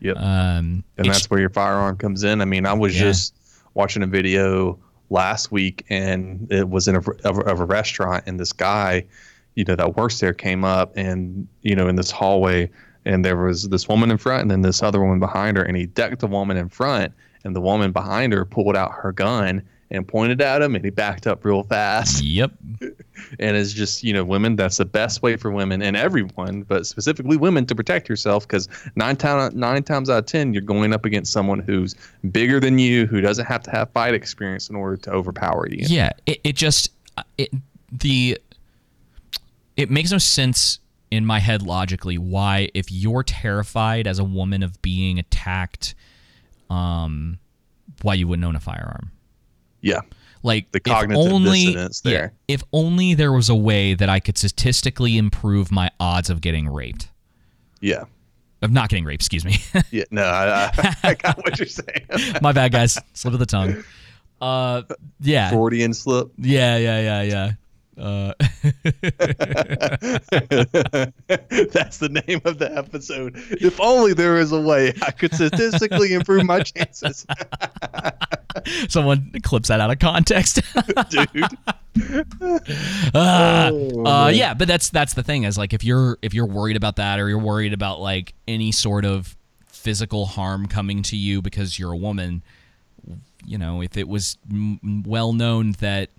[0.00, 3.02] yep Um, and that's where your firearm comes in i mean i was Yeah.
[3.08, 3.34] just
[3.74, 4.78] watching a video
[5.10, 9.04] last week and it was in a, of, a- of a restaurant and this guy
[9.54, 12.68] you know that works there came up and you know in this hallway
[13.06, 15.76] and there was this woman in front and then this other woman behind her and
[15.76, 17.12] he decked the woman in front
[17.44, 20.90] and the woman behind her pulled out her gun and pointed at him and he
[20.90, 22.52] backed up real fast Yep.
[23.38, 26.86] and it's just you know women that's the best way for women and everyone but
[26.86, 30.92] specifically women to protect yourself because nine, time, nine times out of ten you're going
[30.92, 31.94] up against someone who's
[32.30, 35.86] bigger than you who doesn't have to have fight experience in order to overpower you
[35.88, 36.92] Yeah, it, it just
[37.36, 37.50] it
[37.90, 38.38] the
[39.76, 44.62] it makes no sense in my head logically why if you're terrified as a woman
[44.62, 45.94] of being attacked
[46.68, 47.38] um
[48.02, 49.10] why you wouldn't own a firearm.
[49.80, 50.00] Yeah
[50.42, 52.32] Like The if cognitive only, dissonance yeah, there.
[52.48, 56.68] if only there was a way that I could statistically improve my odds of getting
[56.68, 57.08] raped.
[57.80, 58.04] yeah
[58.62, 59.56] Of not getting raped, excuse me.
[59.90, 62.06] yeah no I, I, I got what you're saying
[62.42, 62.98] my bad guys.
[63.14, 63.82] Slip of the tongue.
[64.40, 64.82] Uh
[65.20, 65.50] yeah.
[65.50, 67.52] Freudian slip Yeah, yeah, yeah, yeah.
[67.98, 68.32] Uh,
[71.72, 73.34] that's the name of the episode.
[73.50, 77.26] If only there was a way i could statistically improve my chances.
[78.88, 80.60] Someone clips that out of context.
[81.10, 81.44] dude.
[83.14, 86.46] Uh, Oh, uh, yeah, but that's that's the thing is like if you're if you're
[86.46, 91.16] worried about that or you're worried about like any sort of physical harm coming to
[91.16, 92.42] you because you're a woman,
[93.44, 96.10] you know, if it was m- m- well known that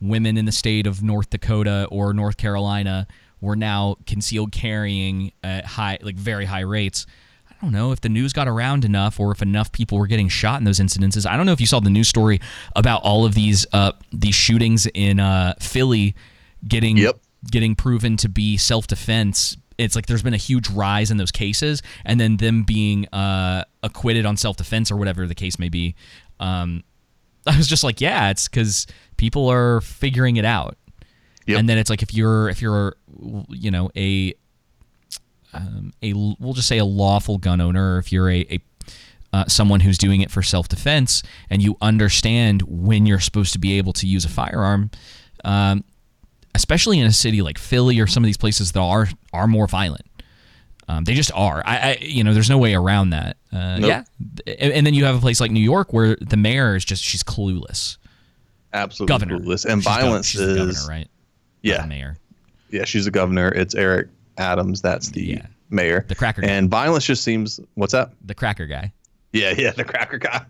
[0.00, 3.06] women in the state of North Dakota or North Carolina
[3.40, 7.06] were now concealed carrying at high like very high rates.
[7.50, 10.28] I don't know if the news got around enough or if enough people were getting
[10.28, 11.26] shot in those incidences.
[11.26, 12.40] I don't know if you saw the news story
[12.74, 16.14] about all of these uh, these shootings in uh, Philly
[16.66, 17.18] getting yep.
[17.50, 19.56] getting proven to be self defense.
[19.78, 23.64] It's like there's been a huge rise in those cases, and then them being uh,
[23.82, 25.94] acquitted on self defense or whatever the case may be.
[26.40, 26.84] Um,
[27.46, 28.86] I was just like, yeah, it's because
[29.16, 30.76] people are figuring it out.
[31.58, 32.96] And then it's like if you're if you're
[33.48, 34.34] you know a
[35.54, 38.60] um, a we'll just say a lawful gun owner, or if you're a, a
[39.32, 43.58] uh, someone who's doing it for self defense and you understand when you're supposed to
[43.58, 44.90] be able to use a firearm,
[45.44, 45.84] um,
[46.54, 49.66] especially in a city like Philly or some of these places that are are more
[49.66, 50.06] violent.
[50.88, 51.62] Um, they just are.
[51.66, 53.36] I, I, you know, there's no way around that.
[53.52, 53.88] Uh, Nope.
[53.88, 54.04] Yeah,
[54.58, 57.02] and, and then you have a place like New York where the mayor is just
[57.02, 57.98] she's clueless.
[58.76, 59.38] Absolutely Governor.
[59.40, 59.64] clueless.
[59.64, 61.08] And She's violence she's is governor, right?
[61.62, 62.16] Yeah, the mayor.
[62.70, 63.48] Yeah, she's the governor.
[63.48, 64.08] It's Eric
[64.38, 64.82] Adams.
[64.82, 66.04] That's the mayor.
[66.08, 66.48] The cracker guy.
[66.48, 67.58] And violence just seems.
[67.74, 68.12] What's that?
[68.24, 68.92] The cracker guy.
[69.32, 70.44] Yeah, yeah, the cracker guy.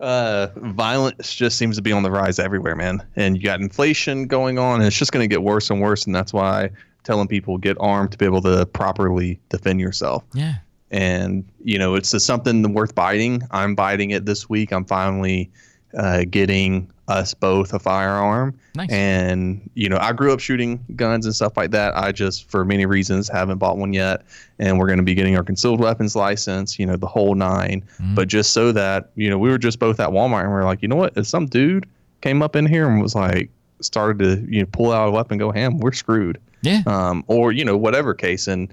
[0.00, 3.04] Uh, violence just seems to be on the rise everywhere, man.
[3.16, 6.06] And you got inflation going on, and it's just going to get worse and worse.
[6.06, 6.70] And that's why
[7.04, 10.24] telling people get armed to be able to properly defend yourself.
[10.34, 10.54] Yeah.
[10.90, 13.42] And you know, it's something worth biting.
[13.50, 14.72] I'm biting it this week.
[14.72, 15.50] I'm finally
[15.96, 18.58] uh, getting us both a firearm.
[18.74, 18.90] Nice.
[18.90, 21.96] And you know, I grew up shooting guns and stuff like that.
[21.96, 24.24] I just, for many reasons, haven't bought one yet.
[24.58, 26.78] And we're going to be getting our concealed weapons license.
[26.78, 27.84] You know, the whole 9
[28.14, 30.64] But just so that you know, we were just both at Walmart and we are
[30.64, 31.16] like, you know what?
[31.16, 31.88] If some dude
[32.20, 33.50] came up in here and was like,
[33.84, 36.40] started to you know pull out a weapon, go ham, we're screwed.
[36.62, 36.82] Yeah.
[36.86, 38.72] Um, or you know, whatever case, and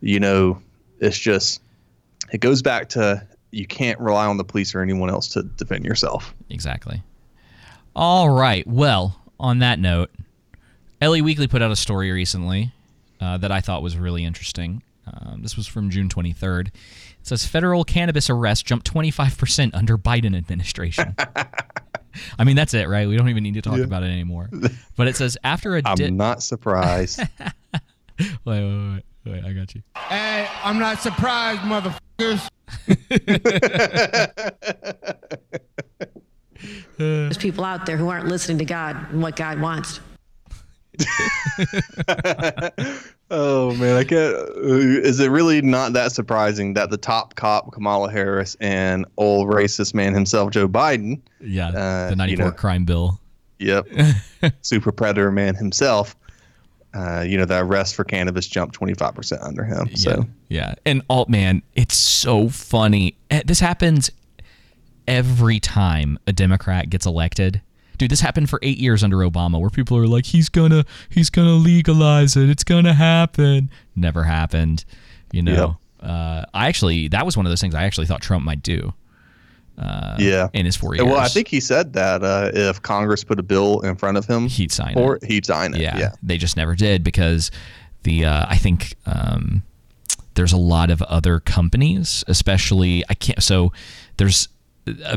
[0.00, 0.60] you know,
[1.00, 1.60] it's just
[2.32, 5.84] it goes back to you can't rely on the police or anyone else to defend
[5.84, 6.34] yourself.
[6.50, 7.02] Exactly.
[7.94, 8.66] All right.
[8.66, 10.10] Well, on that note,
[11.00, 12.72] LA Weekly put out a story recently
[13.20, 14.82] uh, that I thought was really interesting.
[15.06, 16.68] Um, this was from June 23rd.
[16.68, 16.72] It
[17.22, 21.14] says federal cannabis arrests jumped 25% under Biden administration.
[22.38, 23.08] I mean, that's it, right?
[23.08, 23.84] We don't even need to talk Yeah.
[23.84, 24.48] about it anymore.
[24.96, 27.20] But it says after a I'm di- not surprised.
[28.18, 29.82] wait, wait, wait, wait, I got you.
[29.96, 32.48] Hey, I'm not surprised, motherfuckers.
[36.98, 40.00] There's people out there who aren't listening to God and what God wants.
[43.30, 44.34] oh man, I can't.
[44.34, 49.48] uh, Is it really not that surprising that the top cop Kamala Harris and old
[49.48, 53.18] racist man himself Joe Biden, Yeah, uh, the 94 you know, crime bill.
[53.58, 53.86] Yep,
[54.62, 56.16] super predator man himself.
[56.94, 59.96] Uh, you know, the arrest for cannabis jumped 25% under him.
[59.96, 60.74] So Yeah.
[60.84, 63.16] And alt man, it's so funny.
[63.30, 64.10] Eh, This happens
[65.06, 67.62] every time a Democrat gets elected.
[67.98, 71.30] Dude, this happened for eight years under Obama, where people are like, "He's gonna, he's
[71.30, 72.48] gonna legalize it.
[72.50, 74.84] It's gonna happen." Never happened.
[75.30, 75.76] You know.
[76.00, 78.92] Uh, I actually, that was one of those things I actually thought Trump might do.
[79.78, 81.06] Uh, yeah, in his four years.
[81.06, 84.26] Well, I think he said that uh, if Congress put a bill in front of
[84.26, 85.00] him, he'd sign it.
[85.00, 85.24] or it.
[85.24, 85.80] he'd sign it.
[85.80, 86.12] Yeah, Yeah.
[86.22, 87.50] they just never did because
[88.02, 89.62] the uh, I think um,
[90.34, 93.42] there's a lot of other companies, especially I can't.
[93.42, 93.72] So
[94.18, 94.48] there's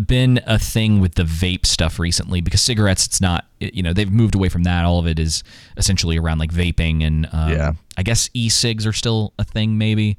[0.05, 3.45] been a thing with the vape stuff recently because cigarettes, it's not.
[3.59, 4.86] You know, they've moved away from that.
[4.86, 5.43] All of it is
[5.78, 7.74] essentially around like vaping and um, Yeah.
[7.97, 10.18] I guess e-cigs are still a thing, maybe.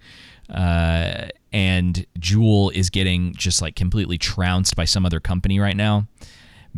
[0.49, 6.07] Uh, and Juul is getting just like completely trounced by some other company right now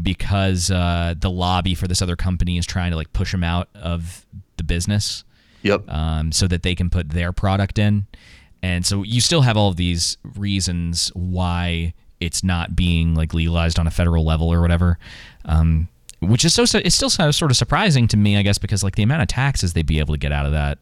[0.01, 3.69] because uh, the lobby for this other company is trying to like push them out
[3.75, 5.25] of the business.
[5.63, 5.89] Yep.
[5.91, 8.07] Um, so that they can put their product in,
[8.63, 13.79] and so you still have all of these reasons why it's not being like legalized
[13.79, 14.99] on a federal level or whatever.
[15.45, 15.89] Um,
[16.21, 19.05] which is so it's still sort of surprising to me, I guess, because like the
[19.05, 20.79] amount of taxes they'd be able to get out of that.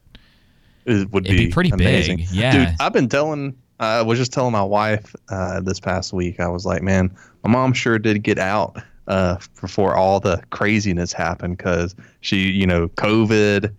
[0.87, 2.19] It would It'd be be, pretty amazing.
[2.19, 2.53] big, yeah.
[2.53, 6.49] Dude, I've been telling, I was just telling my wife uh, this past week, I
[6.49, 7.15] was like, man,
[7.45, 12.67] my mom sure did get out uh, before all the craziness happened because she, you
[12.67, 13.71] know, COVID uh,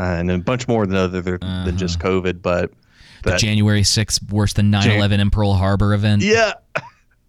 [0.00, 2.72] and a bunch more than other than just COVID, but
[3.22, 6.22] The January 6th worse than 9/11 in Pearl Harbor event.
[6.22, 6.54] yeah,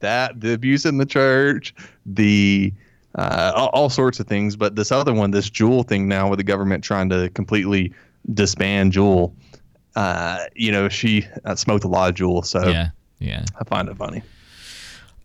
[0.06, 1.74] that the abuse in the church,
[2.06, 2.72] the
[3.16, 4.56] uh, all, all sorts of things.
[4.56, 7.92] But this other one, this Juul thing now, with the government trying to completely
[8.34, 9.34] disband Juul,
[9.96, 12.90] uh, you know, she uh, smoked a lot of Juul, so Yeah,
[13.20, 13.46] yeah.
[13.60, 14.22] I find it funny.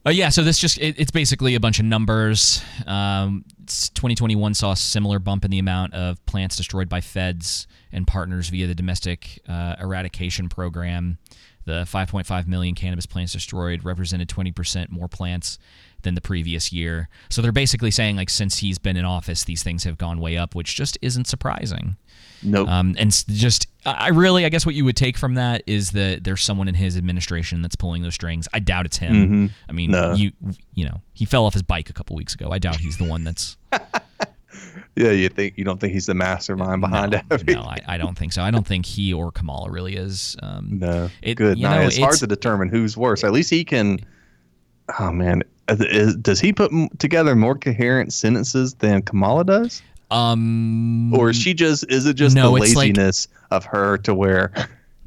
[0.07, 2.63] Uh, yeah, so this just it, it's basically a bunch of numbers.
[2.87, 8.07] Um, 2021 saw a similar bump in the amount of plants destroyed by feds and
[8.07, 11.19] partners via the domestic uh, eradication program.
[11.71, 15.57] The 5.5 million cannabis plants destroyed represented 20% more plants
[16.03, 17.09] than the previous year.
[17.29, 20.37] So they're basically saying like since he's been in office, these things have gone way
[20.37, 21.95] up, which just isn't surprising.
[22.43, 22.69] Nope.
[22.69, 26.25] Um, and just, I really, I guess what you would take from that is that
[26.25, 28.49] there's someone in his administration that's pulling those strings.
[28.53, 29.15] I doubt it's him.
[29.49, 29.51] Mhm.
[29.69, 30.15] I mean, No.
[30.15, 30.33] you,
[30.75, 32.51] you know, he fell off his bike a couple weeks ago.
[32.51, 33.57] I doubt he's the one that's.
[34.97, 37.57] Yeah, you think you don't think he's the mastermind behind no, everything?
[37.57, 38.43] No, I, I don't think so.
[38.43, 40.37] I don't think he or Kamala really is.
[40.43, 41.81] Um, no, it, good you night.
[41.81, 43.25] know, it's, hard to determine who's worse.
[43.25, 44.01] At least he can.
[44.99, 49.83] Oh man, is, does he put together more coherent sentences than Kamala does?
[50.11, 51.91] Um, or is she just?
[51.91, 54.53] Is it just no, the it's like- laziness of her to where?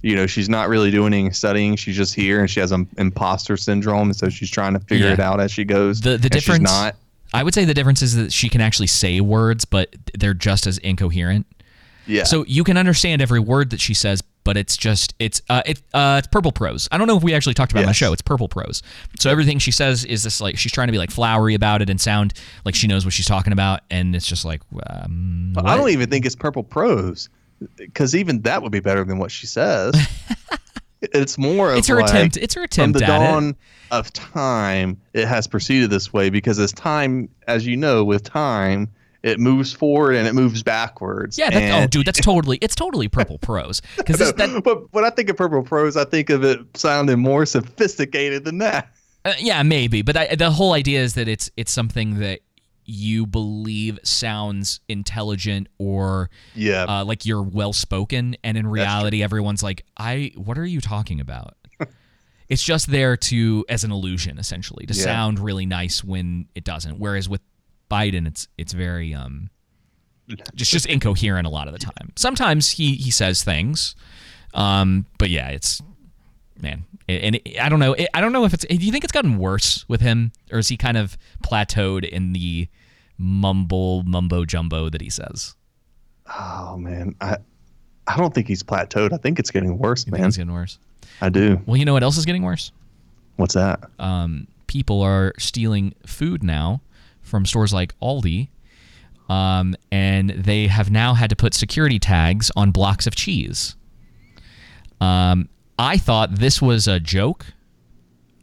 [0.06, 1.78] You know, she's not really doing any studying.
[1.78, 5.08] She's just here, and she has an imposter syndrome, and so she's trying to figure
[5.08, 5.14] Yeah.
[5.14, 6.02] it out as she goes.
[6.02, 6.64] The the difference.
[6.64, 6.98] not.
[7.34, 10.68] I would say the difference is that she can actually say words, but they're just
[10.68, 11.48] as incoherent.
[12.06, 12.24] Yeah.
[12.24, 15.82] So you can understand every word that she says, but it's just it's uh it
[15.94, 16.90] uh it's purple prose.
[16.92, 18.12] I don't know if we actually talked about it on the show.
[18.12, 18.84] It's purple prose.
[19.20, 21.90] So everything she says is this like she's trying to be like flowery about it
[21.90, 22.34] and sound
[22.66, 26.10] like she knows what she's talking about, and it's just like um, I don't even
[26.10, 27.30] think it's purple prose,
[27.78, 29.96] because even that would be better than what she says.
[31.14, 33.26] it's more of It's her like, attempt- it's her from attempt the at it.
[33.32, 33.56] dawn
[33.92, 35.00] of time.
[35.14, 38.90] It has proceeded this way because as time, as you know, with time,
[39.22, 41.38] it moves forward and it moves backwards.
[41.38, 45.10] Yeah, that's, oh, dude, that's totally it's totally purple prose because that but when I
[45.12, 48.90] think of purple prose, I think of it sounding more sophisticated than that.
[49.26, 52.42] Uh, yeah, maybe, but I, the whole idea is that it's it's something that
[52.86, 56.86] you believe sounds intelligent or Yeah.
[56.88, 61.20] uh, like you're well spoken, and in reality, everyone's like, "I, what are you talking
[61.20, 61.56] about?"
[62.50, 65.04] it's just there to as an illusion, essentially, to Yeah.
[65.04, 67.00] sound really nice when it doesn't.
[67.00, 67.42] Whereas with
[67.90, 69.50] Biden, it's it's very um,
[70.56, 72.12] just just incoherent a lot of the time.
[72.16, 73.96] Sometimes he he says things,
[74.54, 75.82] um, but yeah, it's
[76.62, 77.96] man, and it, I don't know.
[78.14, 78.66] I don't know if it's.
[78.66, 82.34] Do you think it's gotten worse with him, or is he kind of plateaued in
[82.34, 82.68] the
[83.18, 85.56] mumble mumbo jumbo that he says?
[86.38, 87.38] Oh man, I
[88.08, 89.14] I don't think he's plateaued.
[89.14, 90.22] I think it's getting worse, You man.
[90.22, 90.80] think it's getting worse?
[91.22, 91.62] I do.
[91.66, 92.72] Well, you know what else is getting worse?
[93.36, 93.84] What's that?
[94.00, 96.82] Um, people are stealing food now
[97.22, 98.50] from stores like Aldi,
[99.30, 103.76] um, and they have now had to put security tags on blocks of cheese.
[105.02, 107.46] Um, I thought this was a joke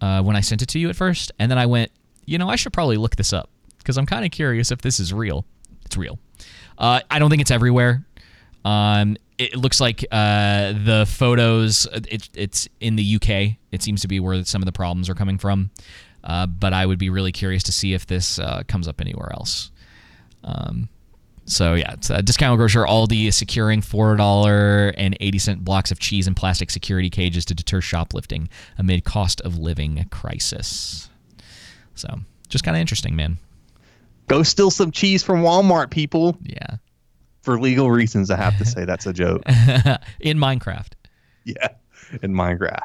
[0.00, 1.90] uh, when I sent it to you at first, and then I went,
[2.24, 5.00] you know, I should probably look this up because I'm kind of curious if this
[5.00, 5.44] is real.
[5.84, 6.18] It's real.
[6.78, 8.04] Uh, I don't think it's everywhere.
[8.64, 11.86] Um, it looks like uh, the photos.
[11.92, 13.56] It, it's in the UK.
[13.72, 15.70] It seems to be where some of the problems are coming from.
[16.22, 19.32] Uh, but I would be really curious to see if this uh, comes up anywhere
[19.32, 19.70] else.
[20.44, 20.88] Um,
[21.50, 25.90] so yeah, it's a discount grocer Aldi is securing four dollar and eighty cent blocks
[25.90, 28.48] of cheese in plastic security cages to deter shoplifting
[28.78, 31.08] amid cost of living crisis.
[31.94, 33.38] So just kind of interesting, man.
[34.28, 36.38] Go steal some cheese from Walmart, people.
[36.42, 36.76] Yeah.
[37.42, 39.42] For legal reasons, I have to say that's a joke.
[40.20, 40.92] in Minecraft.
[41.44, 41.68] yeah,
[42.22, 42.84] in Minecraft.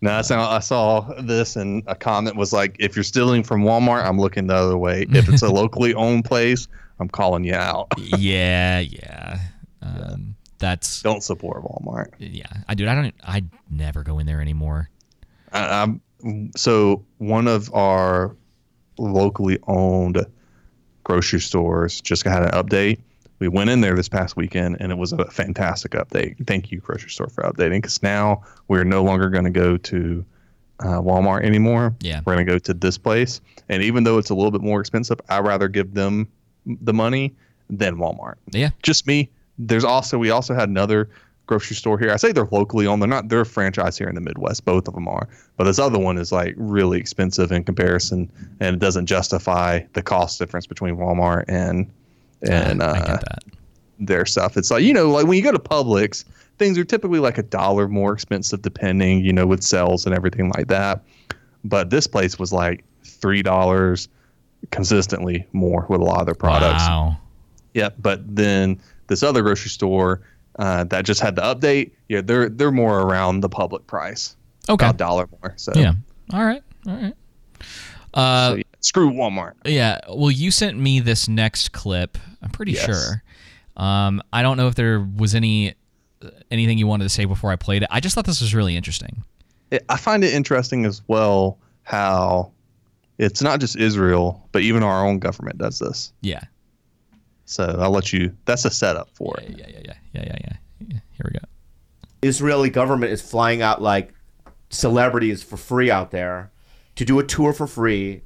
[0.00, 3.62] No, I saw, I saw this and a comment was like, if you're stealing from
[3.62, 5.06] Walmart, I'm looking the other way.
[5.10, 6.68] If it's a locally owned place,
[7.00, 7.92] I'm calling you out.
[7.96, 9.38] yeah, yeah.
[9.82, 12.12] Um, That's don't support Walmart.
[12.18, 13.14] Yeah, I dude, I don't.
[13.22, 14.90] I never go in there anymore.
[15.52, 16.00] I, I'm
[16.56, 18.36] so one of our
[18.98, 20.24] locally owned
[21.04, 23.00] grocery stores just had an update.
[23.38, 26.44] We went in there this past weekend and it was a fantastic update.
[26.46, 30.24] Thank you, grocery store, for updating because now we're no longer going to go to
[30.80, 31.94] uh, Walmart anymore.
[32.00, 32.20] Yeah.
[32.24, 33.40] We're going to go to this place.
[33.68, 36.28] And even though it's a little bit more expensive, I'd rather give them
[36.80, 37.34] the money
[37.70, 38.36] than Walmart.
[38.50, 38.70] Yeah.
[38.82, 39.30] Just me.
[39.58, 41.08] There's also, we also had another
[41.46, 42.12] grocery store here.
[42.12, 43.02] I say they're locally owned.
[43.02, 44.64] They're not, they're a franchise here in the Midwest.
[44.64, 45.28] Both of them are.
[45.56, 50.02] But this other one is like really expensive in comparison and it doesn't justify the
[50.02, 51.90] cost difference between Walmart and,
[52.42, 53.18] and, uh,
[53.98, 54.56] their stuff.
[54.56, 56.24] It's like, you know, like when you go to Publix,
[56.58, 60.52] things are typically like a dollar more expensive depending, you know, with sales and everything
[60.56, 61.02] like that.
[61.64, 64.08] But this place was like $3
[64.70, 66.86] consistently more with a lot of their products.
[66.86, 67.16] Wow.
[67.74, 70.22] Yeah, but then this other grocery store
[70.58, 74.36] uh, that just had the update, yeah, they're they're more around the Publix price.
[74.68, 74.88] Okay.
[74.88, 75.54] A dollar more.
[75.56, 75.92] So Yeah.
[76.32, 76.62] All right.
[76.86, 77.14] All right.
[78.14, 79.52] Uh, so, yeah, screw Walmart.
[79.64, 80.00] Yeah.
[80.08, 82.18] Well, you sent me this next clip.
[82.42, 82.86] I'm pretty Yes.
[82.86, 83.22] sure.
[83.76, 85.74] Um, I don't know if there was any
[86.50, 87.88] anything you wanted to say before I played it.
[87.92, 89.22] I just thought this was really interesting.
[89.70, 92.50] it, I find it interesting as well how
[93.18, 96.12] it's not just Israel, but even our own government does this.
[96.20, 96.42] Yeah.
[97.44, 98.34] So I'll let you.
[98.44, 99.50] That's a setup for it.
[99.58, 100.56] Yeah, yeah, yeah, yeah, yeah, yeah.
[100.88, 100.98] yeah.
[101.12, 101.44] Here we go.
[102.22, 104.14] Israeli government is flying out like
[104.70, 106.50] celebrities for free out there
[106.96, 108.22] to do a tour for free,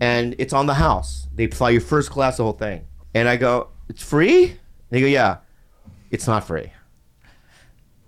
[0.00, 1.28] and it's on the house.
[1.34, 2.86] They fly you first class, the whole thing.
[3.14, 4.44] And I go, it's free?
[4.44, 4.58] And
[4.90, 5.38] they go, yeah,
[6.10, 6.72] it's not free.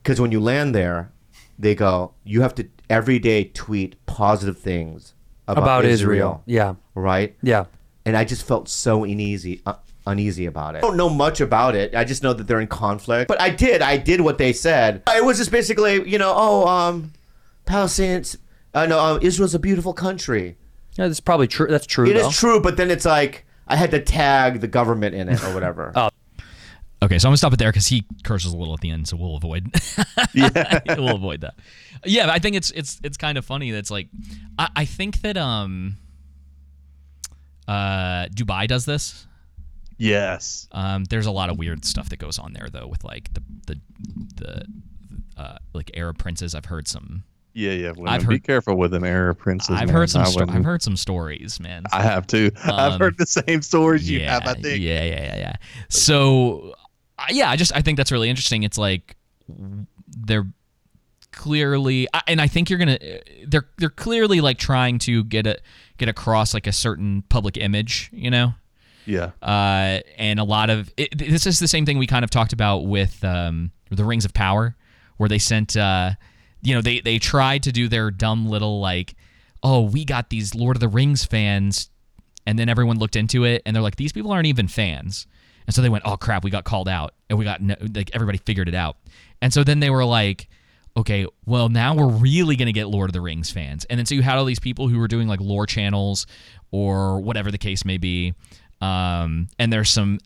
[0.03, 1.13] Because when you land there,
[1.59, 5.15] they go, you have to every day tweet positive things
[5.53, 6.43] about, About Israel.
[6.43, 6.43] Israel.
[6.47, 6.75] Yeah.
[6.95, 7.37] Right?
[7.43, 7.65] Yeah.
[8.05, 9.63] And I just felt so uneasy.
[9.65, 9.75] Uh,
[10.07, 10.79] uneasy about it.
[10.79, 11.95] I don't know much about it.
[11.95, 13.29] I just know that they're in conflict.
[13.29, 13.83] But I did.
[13.83, 15.03] I did what they said.
[15.09, 17.13] It was just basically, you know, oh, um,
[17.67, 18.37] Palestinians.
[18.75, 20.57] Uh, no, um, Israel's a beautiful country.
[20.97, 21.69] Yeah, that's probably true.
[21.69, 22.09] That's true.
[22.09, 22.31] It is though.
[22.31, 25.93] true, but then it's like I had to tag the government in it or whatever.
[25.97, 26.11] oh.
[27.03, 29.09] Okay, so I'm gonna stop it there because he curses a little at the end,
[29.09, 29.71] so we'll avoid.
[30.35, 31.55] yeah, we'll avoid that.
[32.05, 33.71] Yeah, I think it's it's it's kind of funny.
[33.73, 34.09] That's like,
[34.59, 35.97] I, I think that um,
[37.67, 39.27] uh, Dubai does this.
[39.99, 40.69] Yes.
[40.73, 43.43] Um, there's a lot of weird stuff that goes on there though, with like the
[43.67, 43.81] the
[44.37, 44.65] the
[45.37, 46.55] uh, like Arab princes.
[46.55, 47.25] I've heard some.
[47.55, 47.91] Yeah, yeah.
[47.91, 49.71] Women, I've heard, be careful with them Arab princes.
[49.77, 49.97] I've man.
[49.97, 50.25] heard some.
[50.25, 51.85] Sto- I've heard some stories, man.
[51.93, 52.51] I have too.
[52.65, 54.47] I've Um, heard the same stories you yeah, have.
[54.47, 54.81] I think.
[54.81, 55.57] Yeah, yeah, yeah, yeah.
[55.91, 56.75] So,
[57.31, 58.63] yeah, I just I think that's really interesting.
[58.63, 59.17] It's like
[60.09, 60.47] they're
[61.33, 62.99] clearly, and I think you're gonna
[63.47, 65.59] they're they're clearly like trying to get a
[65.99, 68.55] get across like a certain public image, you know.
[69.05, 69.31] Yeah.
[69.43, 72.53] Uh, and a lot of it, this is the same thing we kind of talked
[72.53, 74.77] about with um, the Rings of Power,
[75.17, 76.11] where they sent, uh,
[76.63, 79.15] you know, they they tried to do their dumb little like,
[79.63, 81.91] oh, we got these Lord of the Rings fans,
[82.47, 85.27] and then everyone looked into it, and they're like, these people aren't even fans,
[85.67, 87.61] and so they went, oh crap, we got called out, and we got
[87.95, 88.97] like everybody figured it out,
[89.41, 90.49] and so then they were like.
[90.95, 94.15] Okay, well now we're really gonna get Lord of the Rings fans, and then so
[94.15, 96.27] you had all these people who were doing like lore channels
[96.71, 98.35] or whatever the case may be,
[98.83, 100.19] um, and there's some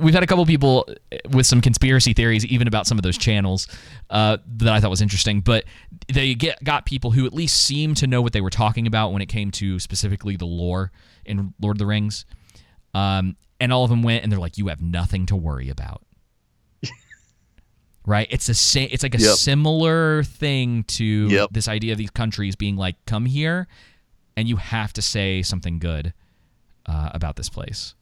[0.00, 0.88] we've had a couple people
[1.30, 3.68] with some conspiracy theories even about some of those channels
[4.10, 5.40] uh, that I thought was interesting.
[5.40, 5.64] But
[6.12, 9.12] they get got people who at least seemed to know what they were talking about
[9.12, 10.92] when it came to specifically the lore
[11.24, 12.26] in Lord of the Rings.
[12.94, 16.02] Um, and all of them went and they're like, "You have nothing to worry about."
[18.06, 18.26] right?
[18.30, 18.88] It's the same.
[18.92, 19.36] It's like a Yep.
[19.36, 21.48] similar thing to Yep.
[21.52, 23.66] this idea of these countries being like, "Come here,
[24.36, 26.12] and you have to say something good
[26.86, 27.94] uh, about this place."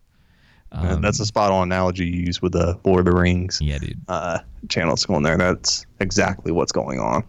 [0.77, 3.61] And that's a spot on analogy you use with the Lord of the Rings.
[3.63, 4.01] Yeah, dude.
[4.09, 5.39] Uh, channels going there.
[5.39, 7.23] That's exactly what's going on.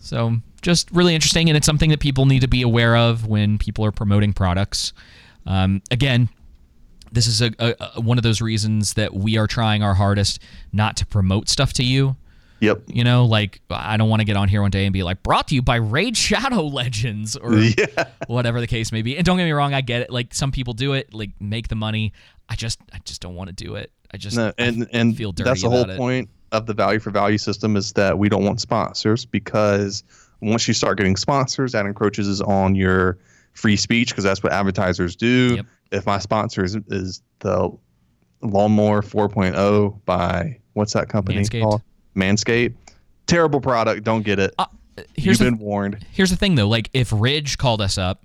[0.00, 3.58] So just really interesting, and it's something that people need to be aware of when
[3.58, 4.92] people are promoting products.
[5.46, 6.30] Um, again,
[7.12, 10.40] this is a, a, a- one of those reasons that we are trying our hardest
[10.72, 12.16] not to promote stuff to you.
[12.60, 12.82] Yep.
[12.88, 15.22] You know, like I don't want to get on here one day and be like,
[15.22, 17.86] brought to you by Raid Shadow Legends or Yeah.
[18.26, 19.16] whatever the case may be.
[19.16, 20.10] And don't get me wrong, I get it.
[20.10, 22.12] Like some people do it, like make the money.
[22.50, 23.90] I just, I just don't want to do it.
[24.12, 25.96] I just, No, I and and feel dirty that's the whole it.
[25.96, 30.02] point of the value for value system is that we don't want sponsors because
[30.42, 33.16] once you start getting sponsors, that encroaches on your
[33.54, 35.62] free speech because that's what advertisers do.
[35.92, 37.70] If my sponsor is, is the
[38.42, 41.62] Lawnmower 4.0 by what's that company Manscaped.
[41.62, 41.82] called?
[42.16, 42.74] Manscaped.
[43.26, 44.04] Terrible product.
[44.04, 44.54] Don't get it.
[44.58, 44.66] Uh,
[45.16, 46.04] here's You've been warned.
[46.12, 48.22] Here's the thing though, like if Ridge called us up,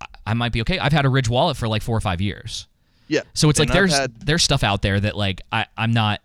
[0.00, 0.78] I- I might be okay.
[0.78, 2.66] I've had a Ridge wallet for like four or five years.
[3.08, 3.20] Yeah.
[3.34, 6.20] So it's like I've there's had- there's stuff out there that like I, I'm not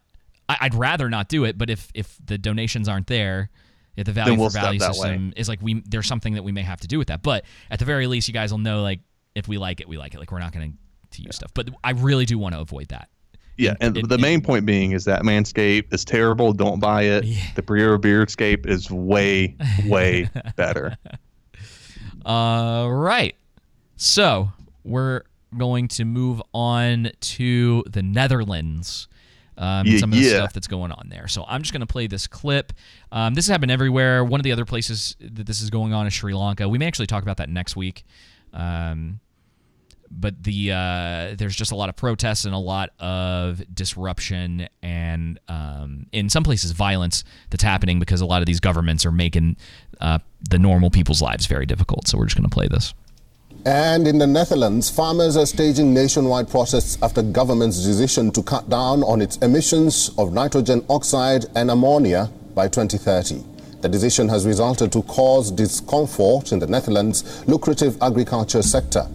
[0.49, 3.49] I, I'd rather not do it, but if if the donations aren't there,
[3.95, 4.95] if the value we'll for value that way.
[4.95, 7.22] system is like we there's something that we may have to do with that.
[7.24, 8.99] But at the very least you guys will know like
[9.36, 10.19] if we like it, we like it.
[10.19, 10.71] Like we're not gonna
[11.11, 11.53] to use stuff.
[11.53, 13.09] But I really do want to avoid that.
[13.57, 16.51] Yeah, and the main point being is that Manscaped is terrible.
[16.51, 17.25] Don't buy it.
[17.55, 19.55] The Briere Beardscape is way,
[19.86, 20.97] way better.
[22.25, 23.36] All right.
[23.97, 24.49] So
[24.84, 25.23] we're
[25.55, 29.07] going to move on to the Netherlands.
[29.57, 30.38] Um, and some of the yeah.
[30.38, 31.27] stuff that's going on there.
[31.27, 32.73] So I'm just going to play this clip.
[33.11, 34.23] Um, this has happened everywhere.
[34.23, 36.67] One of the other places that this is going on is Sri Lanka.
[36.67, 38.03] We may actually talk about that next week.
[38.54, 39.20] Um,
[40.12, 45.39] but the uh, there's just a lot of protests and a lot of disruption and
[45.47, 49.56] um, in some places violence that's happening because a lot of these governments are making
[50.02, 52.08] uh, the normal people's lives very difficult.
[52.08, 52.93] So we're just going to play this.
[53.66, 59.04] And in the Netherlands, farmers are staging nationwide protests after government's decision to cut down
[59.04, 63.51] on its emissions of nitrogen oxide and ammonia by 2030.
[63.82, 69.07] The decision has resulted to cause discomfort in the Netherlands' lucrative agriculture sector.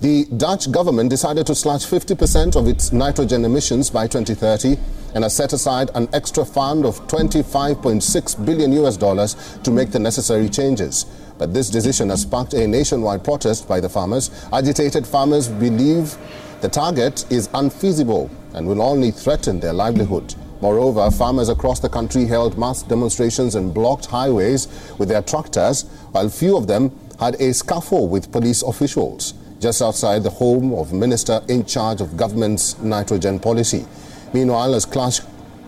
[0.00, 4.78] The Dutch government decided to slash 50% of its nitrogen emissions by 2030
[5.14, 9.98] and has set aside an extra fund of 25.6 billion US dollars to make the
[9.98, 11.04] necessary changes.
[11.38, 14.30] But this decision has sparked a nationwide protest by the farmers.
[14.52, 16.16] Agitated farmers believe
[16.62, 20.34] the target is unfeasible and will only threaten their livelihood.
[20.60, 25.82] Moreover, farmers across the country held mass demonstrations and blocked highways with their tractors,
[26.12, 30.92] while few of them had a scuffle with police officials just outside the home of
[30.92, 33.86] minister in charge of government's nitrogen policy.
[34.32, 35.20] Meanwhile, as clash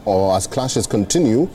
[0.05, 1.49] or as clashes continue,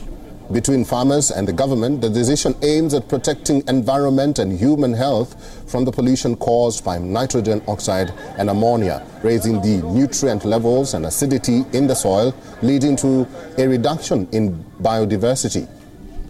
[0.54, 5.34] Between farmers and the government, the decision aims at protecting environment and human health
[5.68, 11.64] from the pollution caused by nitrogen oxide and ammonia, raising the nutrient levels and acidity
[11.72, 12.32] in the soil,
[12.62, 13.26] leading to
[13.58, 15.66] a reduction in biodiversity.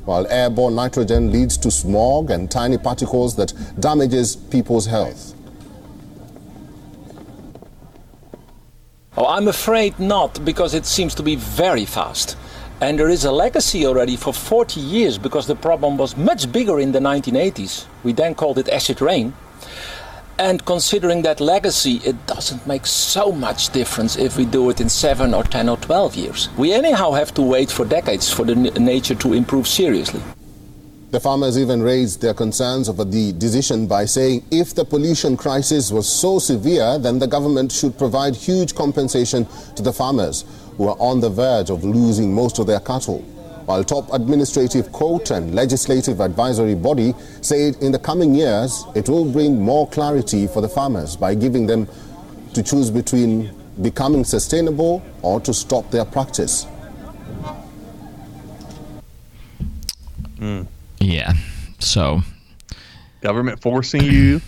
[0.06, 5.34] While airborne nitrogen leads to smog and tiny particles that damages people's health.
[9.18, 12.38] Oh, I'm afraid not, because it seems to be very fast.
[12.84, 16.80] And there is a legacy already for 40 years because the problem was much bigger
[16.80, 17.86] in the 1980s.
[18.02, 19.32] We then called it acid rain.
[20.38, 24.90] And considering that legacy, it doesn't make so much difference if we do it in
[24.90, 26.50] 7 or 10 or 12 years.
[26.58, 30.20] We anyhow have to wait for decades for the nature to improve seriously.
[31.10, 35.90] The farmers even raised their concerns over the decision by saying if the pollution crisis
[35.90, 40.44] was so severe, then the government should provide huge compensation to the farmers
[40.76, 43.20] who are on the verge of losing most of their cattle.
[43.66, 49.24] While top administrative court and legislative advisory body said in the coming years it will
[49.24, 51.88] bring more clarity for the farmers by giving them
[52.52, 56.66] to choose between becoming sustainable or to stop their practice.
[60.38, 60.62] Hmm.
[61.00, 61.32] Yeah.
[61.78, 62.20] So
[63.22, 64.42] government forcing you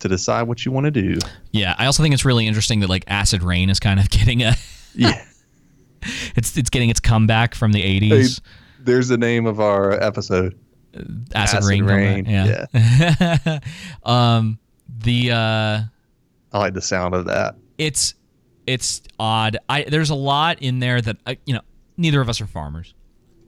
[0.00, 1.18] to decide what you want to do.
[1.52, 4.42] Yeah, I also think it's really interesting that like acid rain is kind of getting
[4.42, 4.56] a
[4.94, 5.24] yeah.
[6.36, 8.40] It's it's getting its comeback from the Hey, 80s.
[8.80, 10.58] there's the name of our episode.
[11.34, 13.58] Acid, rain, comeback, Yeah.
[14.04, 14.58] um
[14.98, 15.80] the uh
[16.52, 17.54] I like the sound of that.
[17.78, 18.14] it's
[18.66, 19.56] it's odd.
[19.68, 21.60] I there's a lot in there that uh, you know
[21.96, 22.94] neither of us are farmers.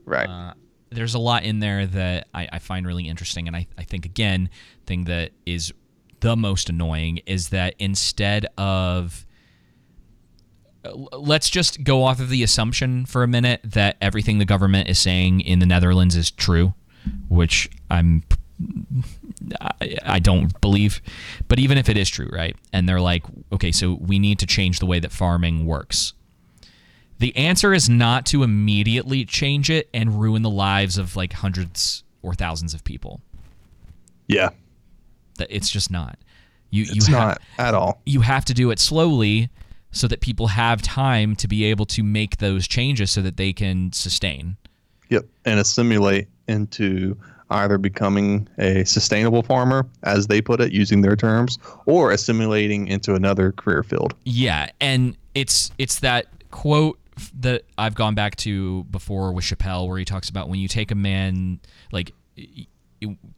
[0.05, 0.27] Right.
[0.29, 0.53] Uh,
[0.89, 4.05] there's a lot in there that I, I find really interesting, and I, I think
[4.05, 4.49] again
[4.85, 5.73] thing that is
[6.19, 9.32] the most annoying is that instead of l-
[10.85, 14.99] let's just go off of the assumption for a minute that everything the government is
[14.99, 16.73] saying in the Netherlands is true,
[17.29, 18.23] which I'm
[19.59, 21.01] I, I don't believe.
[21.47, 22.55] But even if it is true, right?
[22.71, 26.13] And they're like, okay, so we need to change the way that farming works.
[27.19, 32.03] The answer is not to immediately change it and ruin the lives of like hundreds
[32.21, 33.21] or thousands of people.
[34.27, 34.49] Yeah.
[35.39, 36.17] It's just not.
[36.69, 38.01] You It's you not at all.
[38.05, 39.49] You have to do it slowly
[39.93, 43.53] so that people have time to be able to make those changes so that they
[43.53, 44.57] can sustain.
[45.09, 45.25] Yep.
[45.45, 47.15] And assimilate into
[47.49, 53.13] either becoming a sustainable farmer, as they put it, using their terms, or assimilating into
[53.13, 54.15] another career field.
[54.25, 56.99] Yeah, and it's it's that quote
[57.39, 60.91] that I've gone back to before with Chappelle, where he talks about when you take
[60.91, 61.59] a man
[61.91, 62.11] like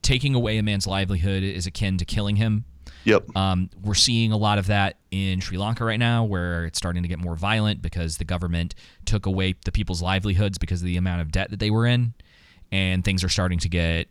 [0.01, 2.65] taking away a man's livelihood is akin to killing him.
[3.05, 3.35] Yep.
[3.37, 7.03] Um, we're seeing a lot of that in Sri Lanka right now, where it's starting
[7.03, 8.75] to get more violent because the government
[9.05, 12.13] took away the people's livelihoods because of the amount of debt that they were in,
[12.71, 14.07] and things are starting to get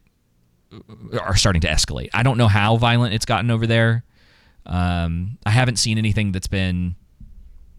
[1.21, 2.09] are starting to escalate.
[2.15, 4.05] I don't know how violent it's gotten over there.
[4.67, 6.95] Um, I haven't seen anything that's been,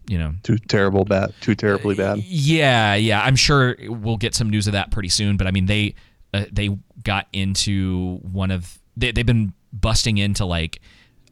[0.08, 1.34] you know, Too terrible bad.
[1.40, 2.18] Too terribly bad.
[2.18, 3.22] yeah, yeah.
[3.22, 5.36] I'm sure we'll get some news of that pretty soon.
[5.36, 5.94] But I mean, they
[6.32, 10.80] uh, they got into one of they they've been busting into like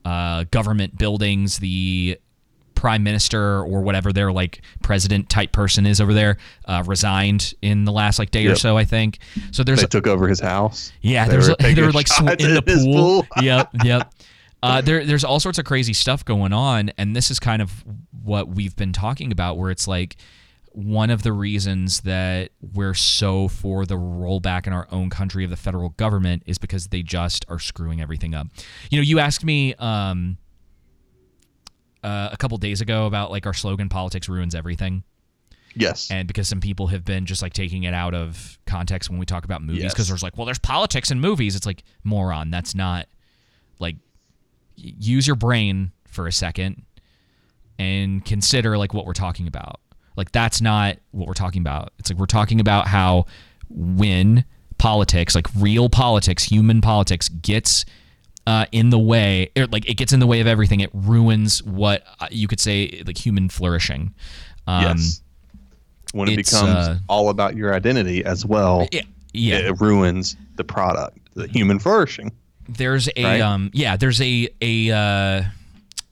[0.04, 1.58] uh, government buildings.
[1.58, 2.18] The
[2.74, 6.36] prime minister or whatever their like president type person is over there
[6.66, 8.76] uh, resigned in the last like day or so.
[8.76, 9.20] I think
[9.52, 9.64] so.
[9.64, 10.92] There's they took over his house.
[11.00, 13.26] yeah, They there's were a, they were like sw- in the his pool.
[13.40, 14.12] yep, yep.
[14.62, 17.84] Uh, there, there's all sorts of crazy stuff going on, and this is kind of
[18.22, 20.16] what we've been talking about, where it's like
[20.76, 25.50] one of the reasons that we're so for the rollback in our own country of
[25.50, 28.48] the federal government is because they just are screwing everything up.
[28.90, 30.36] You know, you asked me um,
[32.02, 35.04] uh, a couple days ago about like our slogan "Politics ruins everything."
[35.76, 36.08] Yes.
[36.10, 39.26] And because some people have been just like taking it out of context when we
[39.26, 39.92] talk about movies, Yes.
[39.92, 41.56] because there's like, well, there's politics in movies.
[41.56, 43.06] It's like, moron, that's not
[43.80, 43.96] like
[44.78, 46.84] y- use your brain for a second
[47.76, 49.80] and consider like what we're talking about.
[50.16, 51.92] Like that's not what we're talking about.
[51.98, 53.26] It's like we're talking about how
[53.68, 54.44] when
[54.78, 57.84] politics, like real politics, human politics gets
[58.46, 60.80] uh, in the way, or like it gets in the way of everything.
[60.80, 64.14] It ruins what uh, you could say like human flourishing.
[64.66, 65.20] Um, yes.
[66.12, 69.02] When it becomes uh, all about your identity as well, Yeah,
[69.32, 69.56] yeah.
[69.56, 72.30] it ruins the product, the human flourishing.
[72.68, 73.40] there's a Right?
[73.40, 75.42] um yeah there's a a uh,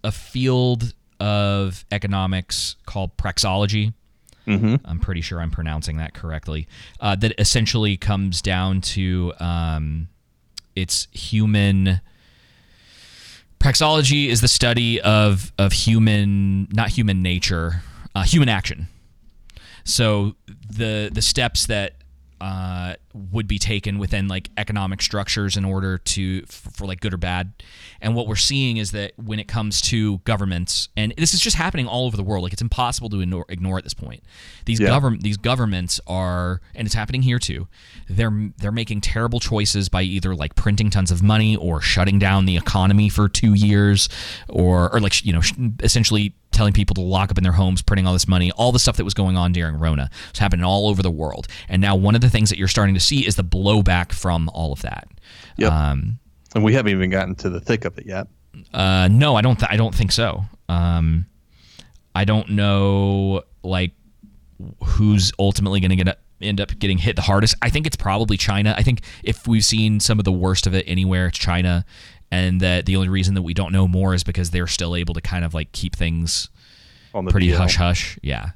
[0.04, 0.92] a field
[1.22, 3.92] of economics called praxeology
[4.46, 4.80] Mhm.
[4.84, 6.66] i'm pretty sure i'm pronouncing that correctly.
[6.98, 10.08] Uh, that essentially comes down to um
[10.74, 12.00] it's human
[13.60, 17.82] praxeology is the study of of human not human nature
[18.14, 18.88] uh, human action.
[19.84, 20.34] So
[20.68, 21.94] the the steps that
[22.42, 27.14] uh, would be taken within like economic structures in order to for, for like good
[27.14, 27.52] or bad.
[28.00, 31.54] And what we're seeing is that when it comes to governments, and this is just
[31.56, 34.24] happening all over the world, like it's impossible to ignore, ignore at this point.
[34.64, 34.88] These Yeah.
[34.88, 37.68] government these governments are, and it's happening here too.
[38.08, 42.46] They're they're making terrible choices by either like printing tons of money or shutting down
[42.46, 44.08] the economy for two years,
[44.48, 45.42] or or like you know
[45.80, 48.78] essentially telling people to lock up in their homes, printing all this money, all the
[48.78, 50.10] stuff that was going on during Rona.
[50.30, 51.48] It's happening all over the world.
[51.68, 54.48] And now one of the things that you're starting to see is the blowback from
[54.50, 55.08] all of that.
[55.56, 55.72] Yep.
[55.72, 56.18] Um,
[56.54, 58.26] and we haven't even gotten to the thick of it yet.
[58.74, 59.58] uh, no, I don't.
[59.58, 60.44] Th- I don't think so.
[60.68, 61.26] Um,
[62.14, 63.92] I don't know like
[64.84, 67.54] who's ultimately going to get end up getting hit the hardest.
[67.62, 68.74] I think it's probably China.
[68.76, 71.84] I think if we've seen some of the worst of it anywhere, it's China,
[72.32, 75.12] and that the only reason that we don't know more is because they're still able
[75.14, 76.48] to kind of like keep things
[77.14, 77.56] On the pretty DL.
[77.58, 78.18] hush hush.
[78.22, 78.50] Yeah.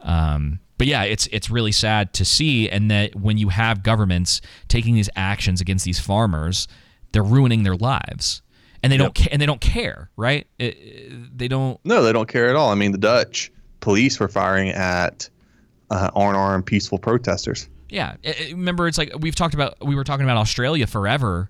[0.00, 4.40] Um, but yeah, it's it's really sad to see, and that when you have governments
[4.68, 6.66] taking these actions against these farmers,
[7.12, 8.42] they're ruining their lives,
[8.82, 10.46] and they don't ca- and they don't care, right?
[10.58, 11.78] It- it- they don't.
[11.84, 12.70] No, they don't care at all.
[12.70, 15.28] I mean, the Dutch police were firing at
[15.90, 17.68] uh, unarmed peaceful protesters.
[17.88, 19.76] Yeah, I- I- remember it's like we've talked about.
[19.86, 21.48] We were talking about Australia forever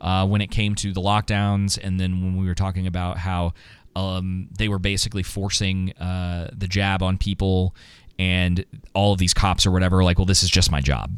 [0.00, 3.52] uh, when it came to the lockdowns, and then when we were talking about how
[3.94, 7.74] um, they were basically forcing uh, the jab on people,
[8.18, 11.10] and all of these cops or whatever, like, well, this is just my job.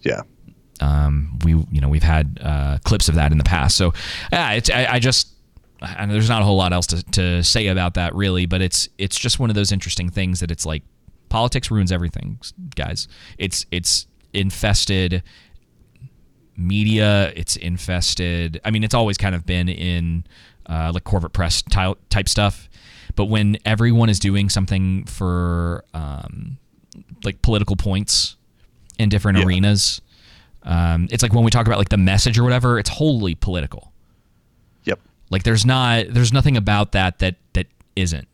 [0.00, 0.22] Yeah.
[0.80, 3.92] Um, we you know we've had uh, clips of that in the past, so
[4.32, 5.30] yeah, it's I, I just.
[5.98, 8.88] And there's not a whole lot else to, to say about that really, but it's
[8.96, 10.82] it's just one of those interesting things that it's like
[11.28, 12.38] politics ruins everything,
[12.74, 13.06] guys.
[13.36, 15.22] It's it's infested
[16.56, 17.32] media.
[17.36, 18.60] It's infested.
[18.64, 20.24] I mean, it's always kind of been in
[20.66, 22.68] uh, like corporate press type type stuff.
[23.16, 26.58] But when everyone is doing something for um,
[27.22, 28.36] like political points
[28.98, 30.00] in different arenas,
[30.64, 32.78] um, it's like when we talk about like the message or whatever.
[32.78, 33.92] It's wholly political.
[34.84, 35.00] Yep.
[35.30, 38.28] Like there's not there's nothing about that that that isn't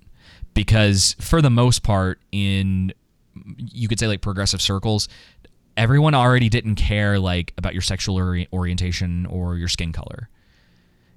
[0.54, 2.92] because for the most part in
[3.56, 5.08] you could say like progressive circles
[5.80, 10.28] everyone already didn't care like about your sexual ori- orientation or your skin color.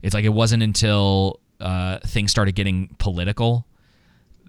[0.01, 3.68] It's like it wasn't until uh, things started getting political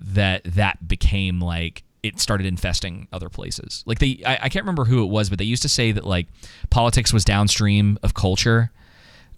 [0.01, 3.83] that that became like it started infesting other places.
[3.87, 6.05] Like they I, I can't remember who it was but they used to say that
[6.05, 6.29] like
[6.71, 8.71] politics was downstream of culture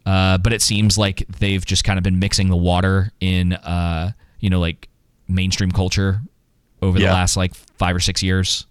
[0.06, 4.12] uh, but it seems like they've just kind of been mixing the water in, uh,
[4.38, 4.88] you know, like
[5.26, 6.20] mainstream culture
[6.80, 8.66] over the last like five or six years,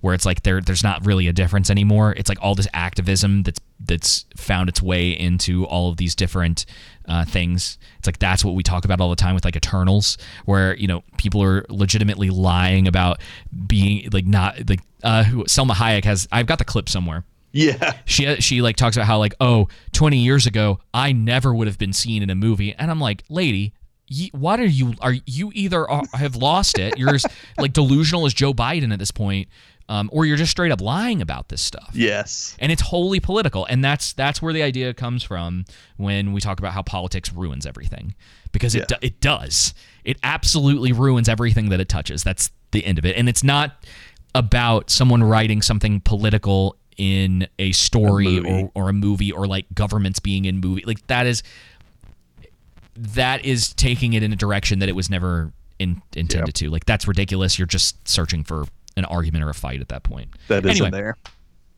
[0.00, 2.14] where it's like there there's not really a difference anymore.
[2.16, 6.66] It's like all this activism that's that's found its way into all of these different
[7.06, 7.78] uh, things.
[7.98, 10.86] It's like that's what we talk about all the time with like Eternals, where you
[10.86, 13.20] know people are legitimately lying about
[13.66, 16.28] being like not like uh, who, Salma Hayek has.
[16.30, 17.24] I've got the clip somewhere.
[17.52, 17.94] Yeah.
[18.04, 21.78] She she like talks about how like oh 20 years ago I never would have
[21.78, 23.72] been seen in a movie and I'm like lady
[24.32, 27.26] what are you are you either are, have lost it you're as
[27.58, 29.48] like delusional as Joe Biden at this point
[29.88, 31.90] um, or you're just straight up lying about this stuff.
[31.94, 32.56] Yes.
[32.58, 33.64] and it's wholly political.
[33.66, 35.64] And that's that's where the idea comes from
[35.96, 38.14] when we talk about how politics ruins everything.
[38.52, 39.74] Because it do, it does.
[40.04, 42.22] It absolutely ruins everything that it touches.
[42.22, 43.16] That's the end of it.
[43.16, 43.84] And it's not
[44.34, 50.18] about someone writing something political in a story or, or a movie or like governments
[50.18, 50.82] being in movie.
[50.86, 51.42] Like that is
[52.96, 56.70] that is taking it in a direction that it was never in, intended to.
[56.70, 57.58] Like that's ridiculous.
[57.58, 58.64] You're just searching for
[58.98, 61.16] an argument or a fight at that point That isn't Anyway, there.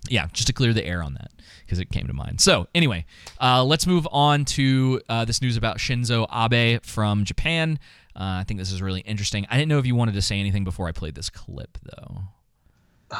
[0.08, 1.30] yeah, just to clear the air on that
[1.64, 2.40] because it came to mind.
[2.40, 3.04] So anyway,
[3.40, 7.78] uh, let's move on to uh, this news about Shinzo Abe from Japan.
[8.16, 9.46] Uh, I think this is really interesting.
[9.50, 12.18] I didn't know if you wanted to say anything before I played this clip, though.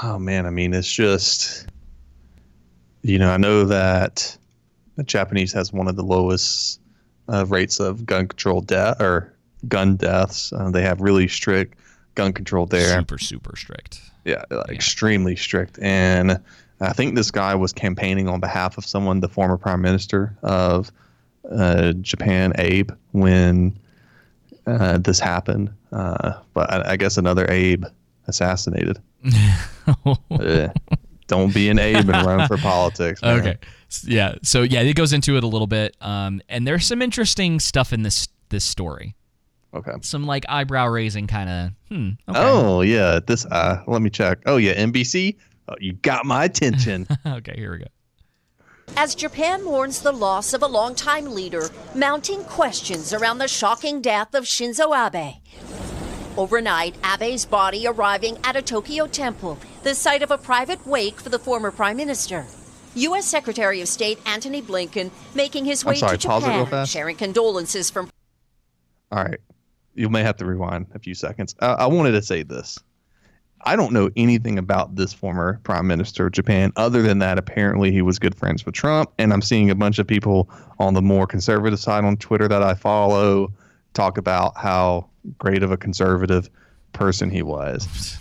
[0.03, 1.67] Oh man, I mean, it's just,
[3.03, 4.37] you know, I know that
[4.97, 6.81] the Japanese has one of the lowest
[7.29, 9.33] uh, rates of gun control death or
[9.69, 10.53] gun deaths.
[10.53, 11.79] Uh, they have really strict
[12.15, 12.99] gun control there.
[12.99, 14.01] Super, super strict.
[14.25, 15.79] Yeah, like, extremely strict.
[15.81, 16.41] And
[16.81, 20.91] I think this guy was campaigning on behalf of someone, the former prime minister of
[21.51, 23.79] uh, Japan, Abe, when
[24.67, 25.71] uh, this happened.
[25.93, 27.85] Uh, but I, I guess another Abe
[28.27, 28.99] assassinated.
[31.27, 33.23] Don't be an Abe and run for politics.
[33.23, 33.39] man.
[33.41, 33.59] Okay.
[34.05, 34.37] Yeah.
[34.43, 37.93] So yeah, it goes into it a little bit, um, and there's some interesting stuff
[37.93, 39.15] in this this story.
[39.73, 39.93] Okay.
[40.03, 41.71] Some like eyebrow raising kind of.
[41.89, 42.09] Hmm.
[42.29, 42.39] Okay.
[42.41, 43.47] Oh yeah, this.
[43.47, 44.39] Uh, let me check.
[44.47, 45.37] Oh yeah, NBC.
[45.69, 47.07] Oh, you got my attention.
[47.27, 47.55] okay.
[47.57, 47.85] Here we go.
[48.97, 54.35] As Japan mourns the loss of a longtime leader, mounting questions around the shocking death
[54.35, 55.37] of Shinzo Abe.
[56.37, 61.29] Overnight, Abe's body arriving at a Tokyo temple the site of a private wake for
[61.29, 62.47] the former prime minister.
[62.95, 63.27] U.S.
[63.27, 67.17] Secretary of State Antony Blinken making his way sorry, to pause it real Japan, sharing
[67.17, 68.11] condolences from
[69.13, 69.39] All right.
[70.01, 71.55] You may have to rewind a few seconds.
[71.61, 72.79] Uh, I wanted to say this.
[73.67, 77.93] I don't know anything about this former prime minister of Japan other than that apparently
[77.93, 79.13] he was good friends with Trump.
[79.19, 80.49] And I'm seeing a bunch of people
[80.79, 83.53] on the more conservative side on Twitter that I follow
[83.93, 86.49] talk about how great of a conservative
[86.95, 88.19] person he was.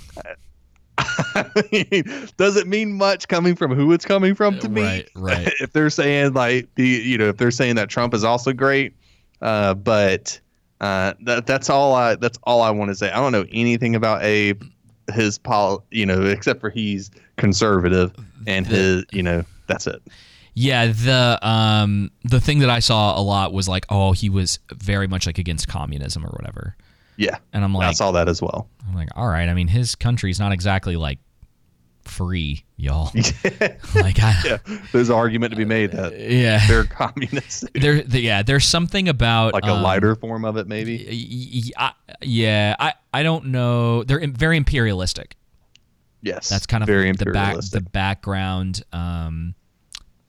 [0.97, 4.81] I mean, does it mean much coming from who it's coming from to me?
[4.81, 5.53] Right, right.
[5.61, 8.93] if they're saying like the you know if they're saying that Trump is also great,
[9.41, 10.41] uh, but
[10.81, 13.11] uh, that that's all I that's all I want to say.
[13.11, 14.63] I don't know anything about Abe,
[15.13, 18.13] his pol you know except for he's conservative
[18.47, 20.01] and his you know that's it.
[20.53, 24.59] Yeah, the um the thing that I saw a lot was like, oh, he was
[24.73, 26.75] very much like against communism or whatever.
[27.17, 28.67] Yeah, and I'm like, I saw that as well.
[28.87, 29.49] I'm like, all right.
[29.49, 31.19] I mean, his country's not exactly like
[32.09, 33.11] free, y'all.
[33.95, 34.57] like, I, yeah,
[34.91, 37.63] there's an argument to be made that yeah they're communists.
[37.73, 40.97] there, the, yeah, there's something about like a um, lighter form of it, maybe.
[41.09, 44.03] y- y- I- yeah, I I don't know.
[44.03, 45.35] They're very imperialistic.
[46.21, 48.83] Yes, that's kind of very the back the background.
[48.91, 49.55] Um,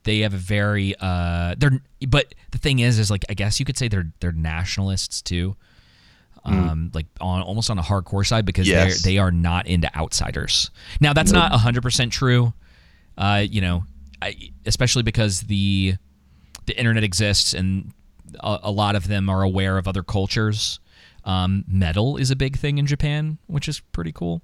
[0.03, 3.65] they have a very uh, they're but the thing is, is like I guess you
[3.65, 5.55] could say they're they're nationalists too.
[6.43, 8.71] Um, like on almost on a hardcore side because Mm.
[8.71, 9.01] Yes.
[9.03, 10.71] they they are not into outsiders.
[10.99, 11.51] Now that's Nope.
[11.51, 12.53] not hundred percent true.
[13.17, 13.83] Uh, you know,
[14.21, 14.35] I,
[14.65, 15.95] especially because the
[16.65, 17.91] the internet exists and
[18.39, 20.79] a, a lot of them are aware of other cultures.
[21.25, 24.41] Um, metal is a big thing in Japan, which is pretty cool.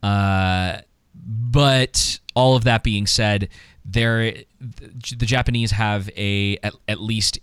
[0.00, 0.78] Uh,
[1.14, 3.48] but all of that being said,
[3.84, 7.40] there the Japanese have a at, at least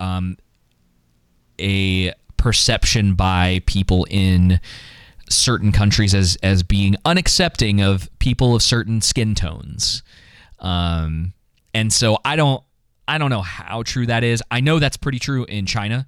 [0.00, 0.36] um,
[1.60, 4.60] a perception by people in
[5.28, 10.02] certain countries as as being unaccepting of people of certain skin tones.
[10.58, 11.34] Um,
[11.74, 12.64] and so I don't
[13.06, 14.42] I don't know how true that is.
[14.50, 16.06] I know that's pretty true in China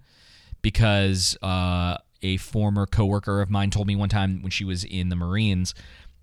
[0.62, 5.10] because uh, a former coworker of mine told me one time when she was in
[5.10, 5.74] the Marines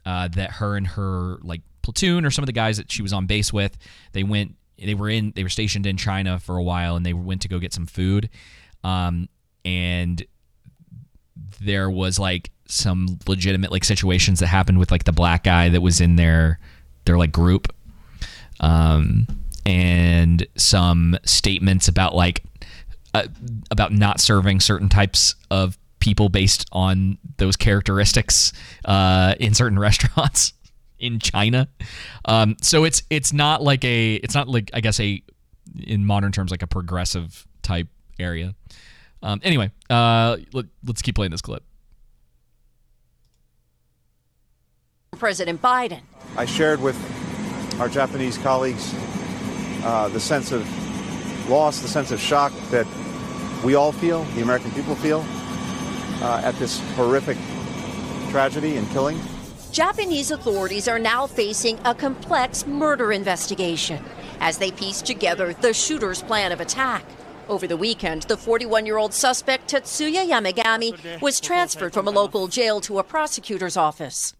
[0.07, 3.13] uh, that her and her like platoon or some of the guys that she was
[3.13, 3.77] on base with,
[4.13, 7.13] they went they were in they were stationed in China for a while and they
[7.13, 8.29] went to go get some food.
[8.83, 9.29] Um,
[9.69, 10.25] and
[11.61, 15.81] there was like some legitimate like situations that happened with like the black guy that
[15.81, 16.59] was in their
[17.05, 17.71] their like group.
[18.59, 19.27] Um
[19.65, 22.43] and some statements about like
[23.13, 23.27] uh,
[23.69, 28.51] about not serving certain types of people based on those characteristics
[28.85, 30.53] uh in certain restaurants
[30.97, 31.67] in China.
[32.25, 35.21] Um so it's it's not like a it's not like I guess a
[35.79, 37.87] in modern terms like a progressive type
[38.19, 38.55] area
[39.23, 41.63] um anyway uh let, let's keep playing this clip
[45.19, 46.01] President Biden.
[46.37, 46.97] I shared with
[47.79, 48.93] our Japanese colleagues
[49.83, 50.65] uh, the sense of
[51.49, 52.87] loss, the sense of shock that
[53.63, 55.25] we all feel, the American people feel,
[56.21, 57.37] uh, at this horrific
[58.29, 59.19] tragedy and killing.
[59.71, 64.03] Japanese authorities are now facing a complex murder investigation
[64.39, 67.03] as they piece together the shooter's plan of attack.
[67.49, 72.47] Over the weekend, the 41 year old suspect, Tetsuya Yamagami, was transferred from a local
[72.47, 74.35] jail to a prosecutor's office.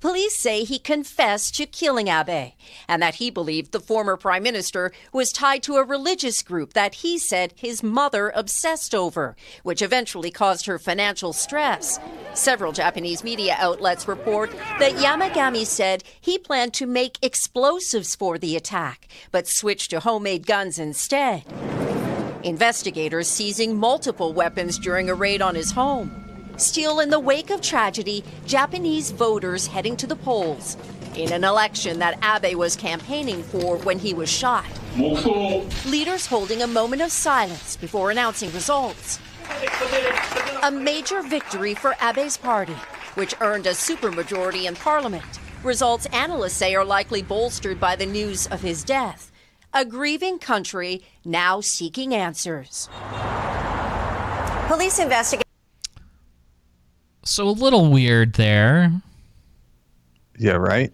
[0.00, 2.52] Police say he confessed to killing Abe
[2.86, 6.96] and that he believed the former prime minister was tied to a religious group that
[6.96, 11.98] he said his mother obsessed over, which eventually caused her financial stress.
[12.34, 18.54] Several Japanese media outlets report that Yamagami said he planned to make explosives for the
[18.54, 21.44] attack, but switched to homemade guns instead.
[22.42, 26.10] Investigators seizing multiple weapons during a raid on his home.
[26.56, 30.76] Still, in the wake of tragedy, Japanese voters heading to the polls
[31.16, 34.64] in an election that Abe was campaigning for when he was shot.
[35.86, 39.20] Leaders holding a moment of silence before announcing results.
[40.62, 42.76] A major victory for Abe's party,
[43.14, 45.40] which earned a supermajority in parliament.
[45.62, 49.29] Results analysts say are likely bolstered by the news of his death.
[49.72, 52.88] A grieving country now seeking answers.
[54.66, 55.44] Police investigate.
[57.24, 58.92] so a little weird there
[60.38, 60.92] Yeah, right.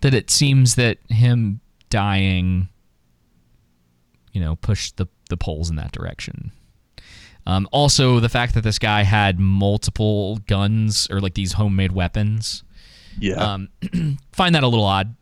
[0.00, 1.60] that it seems that him
[1.90, 2.68] dying
[4.32, 6.52] you know pushed the the polls in that direction
[7.46, 12.62] um, also the fact that this guy had multiple guns or like these homemade weapons
[13.18, 13.34] Yeah.
[13.34, 13.68] um,
[14.32, 15.14] find that a little odd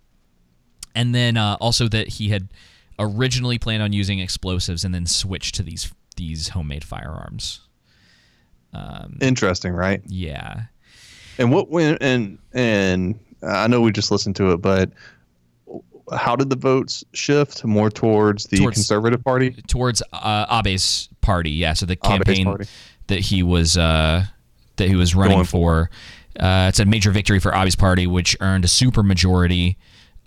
[0.94, 2.48] and then uh, also that he had
[2.98, 7.60] originally planned on using explosives and then switched to these these homemade firearms
[8.74, 10.02] um, Interesting, right?
[10.06, 10.62] yeah
[11.38, 14.90] And what went and and I know we just listened to it, but
[16.12, 19.50] how did the votes shift more towards the Towards- Conservative Party?
[19.68, 21.50] towards uh, Abe's party.
[21.50, 22.56] Yeah, so the campaign
[23.06, 24.24] that he was uh,
[24.76, 25.90] that he was running Going for.
[26.38, 29.76] Uh, it's a major victory for Abe's party, which earned a super majority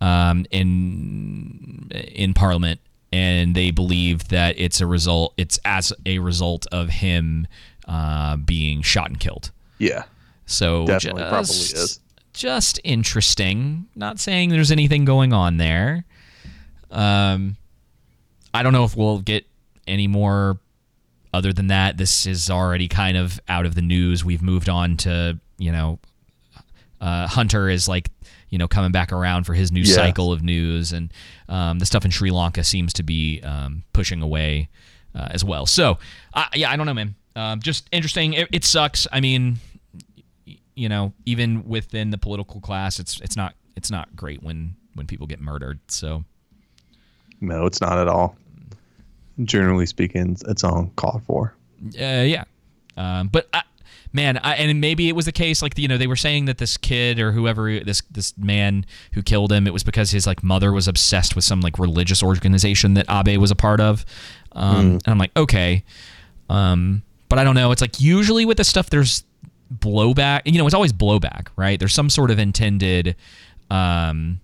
[0.02, 2.82] um, in in Parliament,
[3.14, 5.34] and they believe that it's a result.
[5.38, 7.48] It's as a result of him
[7.88, 9.52] uh, being shot and killed.
[9.78, 10.04] Yeah,
[10.46, 12.00] So Definitely, probably just, is.
[12.34, 13.88] just interesting.
[13.96, 16.06] Not saying there's anything going on there.
[16.92, 17.56] Um,
[18.54, 19.48] I don't know if we'll get
[19.88, 20.60] any more
[21.34, 21.98] other than that.
[21.98, 24.24] This is already kind of out of the news.
[24.26, 26.00] We've moved on to you know,
[27.00, 28.10] uh, Hunter is like
[28.52, 29.96] you know coming back around for his new Yeah.
[29.96, 31.12] cycle of news, and
[31.50, 34.70] um, the stuff in Sri Lanka seems to be um, pushing away
[35.16, 35.66] uh, as well.
[35.66, 35.98] So
[36.36, 37.16] uh, yeah, I don't know, man.
[37.36, 38.34] Um, just interesting.
[38.34, 39.08] It, it sucks.
[39.12, 39.58] I mean,
[40.76, 45.08] you know, even within the political class, it's it's not it's not great when when
[45.08, 45.80] people get murdered.
[45.88, 46.24] So
[47.40, 48.36] No, it's not at all.
[49.44, 51.56] Generally speaking, it's all called for.
[51.98, 52.44] Uh, yeah.
[52.98, 53.64] Um, but I,
[54.14, 56.58] man, I, and maybe it was the case like you know they were saying that
[56.58, 60.44] this kid or whoever this this man who killed him it was because his like
[60.44, 64.06] mother was obsessed with some like religious organization that Abe was a part of.
[64.54, 64.94] Um, Mm.
[64.94, 65.84] And I'm like, okay,
[66.50, 67.72] um, but I don't know.
[67.72, 69.24] It's like usually with this stuff there's
[69.74, 70.42] blowback.
[70.46, 71.80] You know, it's always blowback, right?
[71.80, 73.16] There's some sort of intended.
[73.70, 74.41] Um,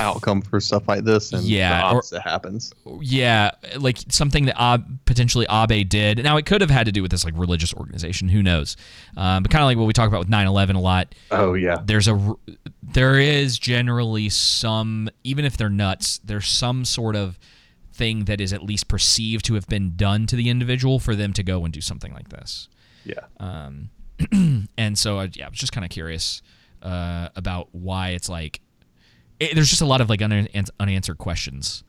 [0.00, 2.72] Outcome for stuff like this, and Yeah, the or- opposite happens.
[3.00, 6.22] Yeah, like something that Ab, potentially Abe did.
[6.22, 8.28] Now it could have had to do with this like religious organization.
[8.28, 8.76] Who knows?
[9.16, 11.14] Um, but kind of like what we talk about with 9/11 a lot.
[11.30, 11.78] Oh yeah.
[11.84, 12.36] There's a r-
[12.82, 16.18] there is generally some even if they're nuts.
[16.24, 17.38] There's some sort of
[17.92, 21.32] thing that is at least perceived to have been done to the individual for them
[21.32, 22.68] to go and do something like this.
[23.04, 23.20] Yeah.
[23.40, 23.90] Um,
[24.78, 26.40] and so I, yeah, I was just kind of curious
[26.82, 28.60] uh, about why it's like
[29.40, 30.48] it, there's just a lot of like un-
[30.80, 31.84] unanswered questions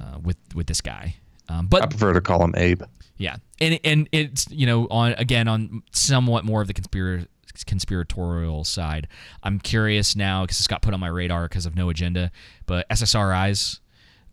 [0.00, 1.16] uh, with with this guy.
[1.48, 2.82] Um, but I prefer to call him Abe.
[3.16, 7.26] yeah, and and it's you know on again on somewhat more of the conspiracy
[7.66, 9.08] conspiratorial side.
[9.42, 12.30] I'm curious now because it's got put on my radar because of No Agenda.
[12.66, 13.80] But SSRIs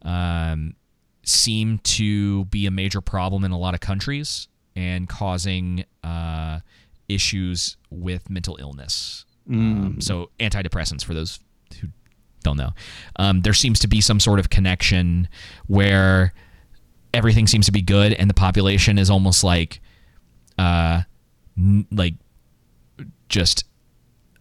[0.03, 0.75] um,
[1.23, 6.59] seem to be a major problem in a lot of countries and causing uh,
[7.09, 9.25] issues with mental illness.
[9.49, 10.03] Um, Mm.
[10.03, 11.39] so antidepressants for those
[11.81, 11.87] who
[12.43, 12.71] don't know.
[13.17, 15.27] Um, there seems to be some sort of connection
[15.67, 16.33] where
[17.13, 19.79] everything seems to be good and the population is almost like
[20.59, 21.01] uh
[21.57, 22.13] n- like
[23.29, 23.63] just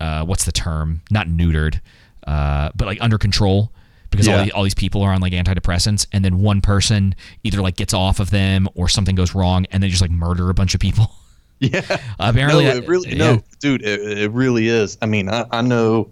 [0.01, 1.80] uh what's the term not neutered
[2.26, 3.72] uh but like under control
[4.11, 4.44] because all, Yeah.
[4.47, 7.94] the, all these people are on like antidepressants and then one person either like gets
[7.94, 10.80] off of them or something goes wrong and they just like murder a bunch of
[10.80, 11.11] people
[11.61, 11.80] Yeah.
[12.18, 13.16] apparently no, it really yeah.
[13.36, 14.99] no, dude, it, it really is.
[15.01, 16.11] I mean, I, I know,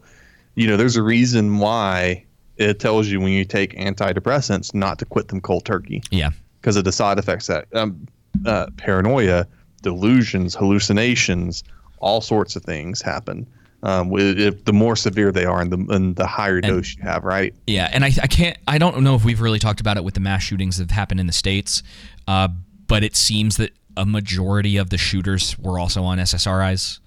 [0.55, 2.25] you know, there's a reason why
[2.57, 6.03] it tells you when you take antidepressants not to quit them cold turkey.
[6.11, 6.31] Yeah.
[6.61, 8.07] Because of the side effects that um,
[8.47, 9.47] uh, paranoia,
[9.83, 11.65] delusions, hallucinations,
[11.99, 13.47] all sorts of things happen.
[13.83, 17.03] Um, with, if the more severe they are, and the and the higher dose you
[17.03, 17.55] have, right?
[17.67, 20.15] Yeah, and I, I can't I don't know if we've really talked about it with
[20.15, 21.83] the mass shootings that have happened in the states,
[22.27, 22.49] uh,
[22.87, 27.01] but it seems that a majority of the shooters were also on SSRIs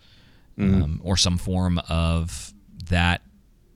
[0.57, 0.83] Mm.
[0.83, 2.53] um, or some form of
[2.89, 3.21] that.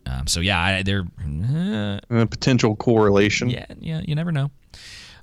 [0.05, 3.49] Um, so yeah, I, they're uh, A potential correlation.
[3.49, 4.51] Yeah, yeah, you never know.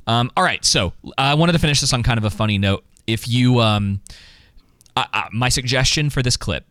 [0.07, 2.85] Um, all right, so I wanted to finish this on kind of a funny note.
[3.07, 4.01] If you, um,
[4.97, 6.65] I, I, my suggestion for this clip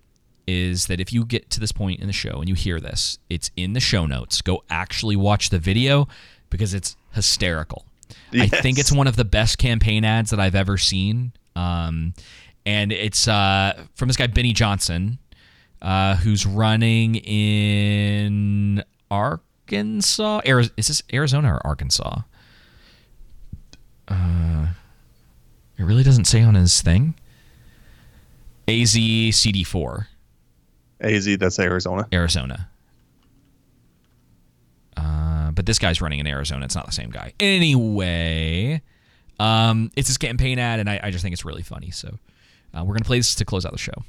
[0.47, 3.19] is that if you get to this point in the show and you hear this,
[3.29, 4.41] it's in the show notes.
[4.41, 6.07] Go actually watch the video
[6.49, 7.85] because it's hysterical.
[8.33, 11.33] I think it's one of the best campaign ads that I've ever seen.
[11.55, 12.13] Um,
[12.65, 15.19] and it's uh, from this guy Benny Johnson,
[15.81, 20.41] uh, who's running in Arkansas.
[20.47, 22.21] Ari- is this Arizona or Arkansas?
[24.07, 24.67] Uh,
[25.77, 27.15] it really doesn't say on his thing.
[28.67, 30.07] AZ CD4.
[31.01, 32.07] AZ, that's Arizona.
[32.11, 32.69] Arizona.
[34.95, 36.65] Uh, but this guy's running in Arizona.
[36.65, 37.33] It's not the same guy.
[37.39, 38.81] Anyway,
[39.39, 41.91] um, it's his campaign ad, and I, I just think it's really funny.
[41.91, 42.17] So
[42.73, 44.03] uh, we're gonna play this to close out the show.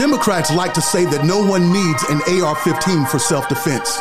[0.00, 3.98] Democrats like to say that no one needs an AR 15 for self defense,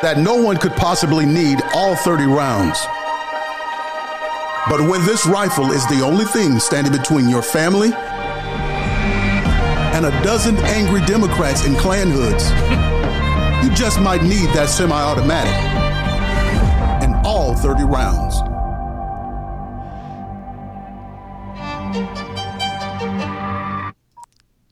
[0.00, 2.80] that no one could possibly need all 30 rounds.
[4.70, 7.92] But when this rifle is the only thing standing between your family
[9.92, 12.48] and a dozen angry Democrats in Klan hoods,
[13.62, 15.52] you just might need that semi automatic
[17.04, 18.47] and all 30 rounds.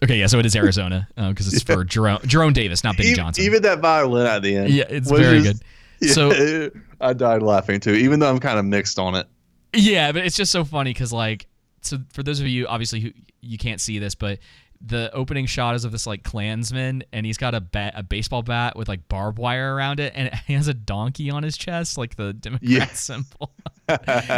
[0.02, 3.10] Okay, yeah, so it is Arizona uh, because it's for Jerome, Jerome Davis, not Benny
[3.10, 3.44] even, Johnson.
[3.44, 4.70] even that violin at the end.
[4.70, 5.62] Yeah, it's very just-
[6.00, 6.10] good.
[6.10, 6.70] So-
[7.00, 9.26] I died laughing too, even though I'm kind of mixed on it.
[9.74, 11.46] Yeah, but it's just so funny because like,
[11.82, 13.10] so for those of you obviously who
[13.42, 14.38] you can't see this, but
[14.80, 18.42] the opening shot is of this like Klansman, and he's got a bat, a baseball
[18.42, 21.98] bat with like barbed wire around it, and he has a donkey on his chest,
[21.98, 22.86] like the Democrat Yeah.
[22.86, 23.52] symbol.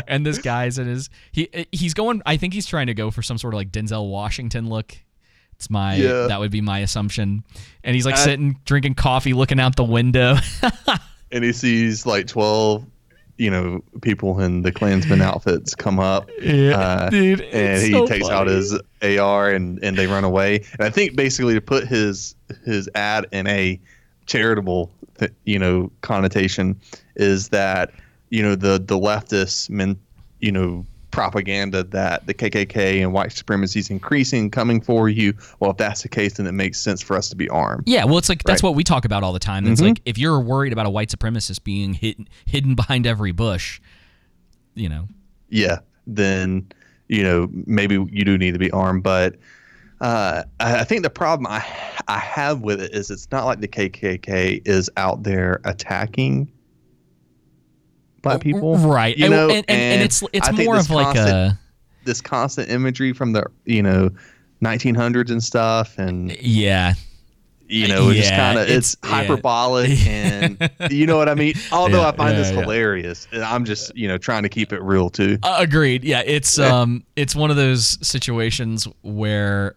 [0.08, 2.22] and this guy's in his he uh, he's going.
[2.26, 4.96] I think he's trying to go for some sort of like Denzel Washington look.
[5.58, 6.28] It's my Yeah.
[6.28, 7.42] that would be my assumption.
[7.82, 10.36] And he's like sitting drinking coffee, looking out the window.
[11.32, 12.84] and he sees like 12
[13.38, 18.04] you know people in the klansman outfits come up Yeah, uh, dude, and he so
[18.04, 21.86] takes out his ar and and they run away and i think basically to put
[21.86, 23.78] his his ad in a
[24.26, 24.90] charitable
[25.20, 26.80] th- you know connotation
[27.14, 27.92] is that
[28.30, 29.96] you know the the leftist men
[30.40, 30.84] you know
[31.18, 36.02] propaganda that the KKK and white supremacy is increasing coming for you well if that's
[36.02, 38.42] the case then it makes sense for us to be armed Yeah, well, it's like
[38.44, 38.68] that's Right.
[38.68, 39.66] what we talk about all the time.
[39.66, 39.88] It's Mhm.
[39.88, 43.80] like if you're worried about a white supremacist being hidden hidden behind every bush,
[44.74, 45.08] you know.
[45.48, 46.66] yeah, then
[47.08, 49.02] you know maybe you do need to be armed.
[49.02, 49.34] But
[50.00, 51.64] uh, I I think the problem I
[52.06, 56.48] I have with it is it's not like the KKK is out there attacking
[58.22, 59.16] black people, right.
[59.16, 61.58] You And- know, and- and- and it's- it's I more of like a-
[62.04, 64.10] this constant imagery from the you know
[64.62, 66.94] 1900s and stuff, and Yeah.
[67.68, 69.10] you know, it's just Yeah, kind of it's- it's, yeah.
[69.10, 71.54] hyperbolic, and you know what I mean.
[71.70, 72.60] Although Yeah, I find yeah, this yeah.
[72.62, 75.38] hilarious, and I'm just you know trying to keep it real too.
[75.42, 76.02] Uh, agreed.
[76.04, 79.74] Yeah, it's um it's one of those situations where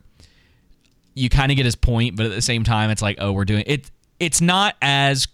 [1.14, 3.46] you kind of get his point, but at the same time it's like, "Oh, we're
[3.46, 5.28] doing it it's not as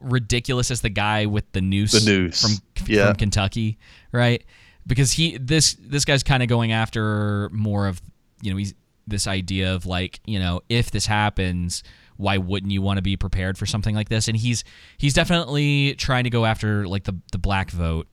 [0.00, 2.40] ridiculous as the guy with the noose, The noose.
[2.40, 3.06] from Yeah.
[3.08, 3.78] from Kentucky,
[4.12, 4.42] right?
[4.86, 8.00] Because he this this guy's kind of going after more of,
[8.42, 8.74] you know, he's
[9.06, 11.82] this idea of like, you know, if this happens,
[12.16, 14.26] why wouldn't you want to be prepared for something like this?
[14.28, 14.64] And he's
[14.98, 18.08] he's definitely trying to go after like the the black vote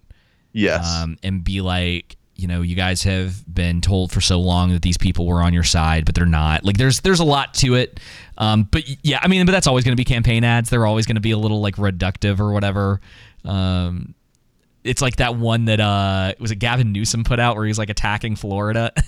[0.53, 0.85] Yes.
[0.87, 4.81] um, and be like, you know, you guys have been told for so long that
[4.81, 6.63] these people were on your side, but they're not.
[6.63, 7.99] Like, there's there's a lot to it.
[8.37, 10.69] Um, but yeah, I mean, but that's always going to be campaign ads.
[10.69, 13.01] They're always going to be a little like reductive or whatever.
[13.43, 14.13] Um,
[14.83, 17.89] it's like that one that uh was it Gavin Newsom put out where he's like
[17.89, 18.91] attacking Florida.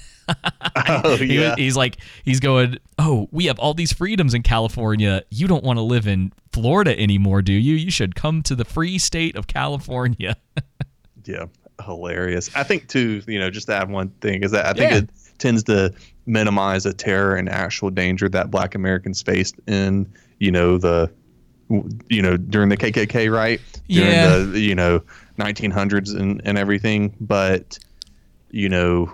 [0.75, 5.23] Oh He was- he's like he's going, "Oh, we have all these freedoms in California.
[5.31, 7.73] You don't want to live in Florida anymore, do you?
[7.73, 10.35] You should come to the free state of California."
[11.25, 11.45] Yeah,
[11.85, 12.49] hilarious.
[12.55, 14.97] I think too, you know, just to add one thing is that I think Yeah.
[14.99, 15.93] it tends to
[16.25, 20.07] minimize the terror and actual danger that Black Americans faced in,
[20.39, 21.09] you know, the,
[22.09, 23.59] you know, during the KKK, right?
[23.87, 24.37] During Yeah.
[24.39, 25.01] the, you know,
[25.37, 27.13] 1900s and and everything.
[27.21, 27.79] But,
[28.51, 29.11] you know,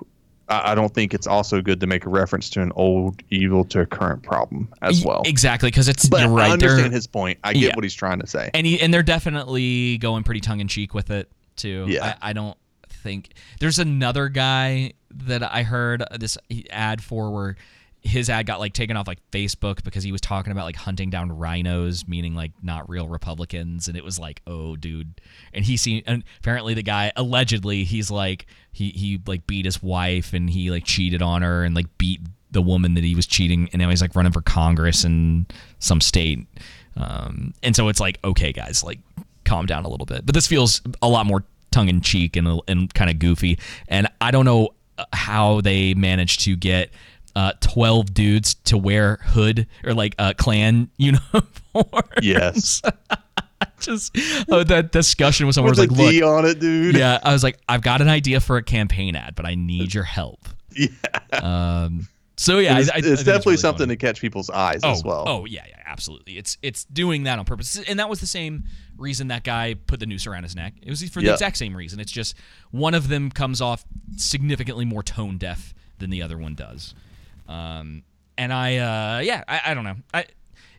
[0.47, 3.65] I, I don't think it's also good to make a reference to an old evil
[3.65, 5.23] to a current problem as well.
[5.25, 6.49] Exactly, because it's But you're right.
[6.49, 7.39] I understand his point.
[7.43, 7.75] I get Yeah.
[7.75, 8.49] what he's trying to say.
[8.53, 11.85] and he, and they're definitely going pretty tongue in cheek with it too.
[11.87, 12.15] Yeah.
[12.21, 12.57] I, I don't
[12.89, 16.37] think there's another guy that I heard this
[16.71, 17.55] ad for where
[18.01, 21.09] his ad got like taken off like Facebook because he was talking about like hunting
[21.09, 25.19] down rhinos, meaning like not real Republicans, and it was like, oh, dude.
[25.53, 29.81] And he seen and apparently the guy allegedly he's like he he like beat his
[29.81, 32.21] wife and he like cheated on her and like beat
[32.51, 35.47] the woman that he was cheating, and now he's like running for Congress in
[35.79, 36.47] some state.
[36.95, 38.99] Um, and so it's like, okay, guys, like
[39.45, 40.25] calm down a little bit.
[40.25, 43.59] But this feels a lot more tongue in cheek and and kind of goofy.
[43.87, 46.91] And I don't know uh, how they managed to get
[47.35, 51.53] uh, twelve dudes to wear hood or like uh, Klan uniforms.
[52.21, 52.81] Yes.
[53.79, 54.17] Just
[54.49, 56.95] oh, that discussion with someone With was like, D look, on it, dude.
[56.95, 59.93] Yeah, I was like, I've got an idea for a campaign ad, but I need
[59.93, 60.47] your help.
[60.71, 60.89] Yeah.
[61.31, 62.07] Um.
[62.37, 63.95] So yeah, it's, I, I, I it's think definitely really something funny.
[63.95, 65.23] to catch people's eyes oh, as well.
[65.27, 66.37] Oh yeah, yeah, absolutely.
[66.37, 68.65] It's it's doing that on purpose, and that was the same
[68.97, 70.73] reason that guy put the noose around his neck.
[70.81, 71.33] It was for the Yep.
[71.35, 71.99] exact same reason.
[71.99, 72.35] It's just
[72.71, 73.85] one of them comes off
[74.17, 76.93] significantly more tone deaf than the other one does.
[77.47, 78.03] Um,
[78.37, 79.95] and I, uh, yeah, I, I don't know.
[80.13, 80.25] I,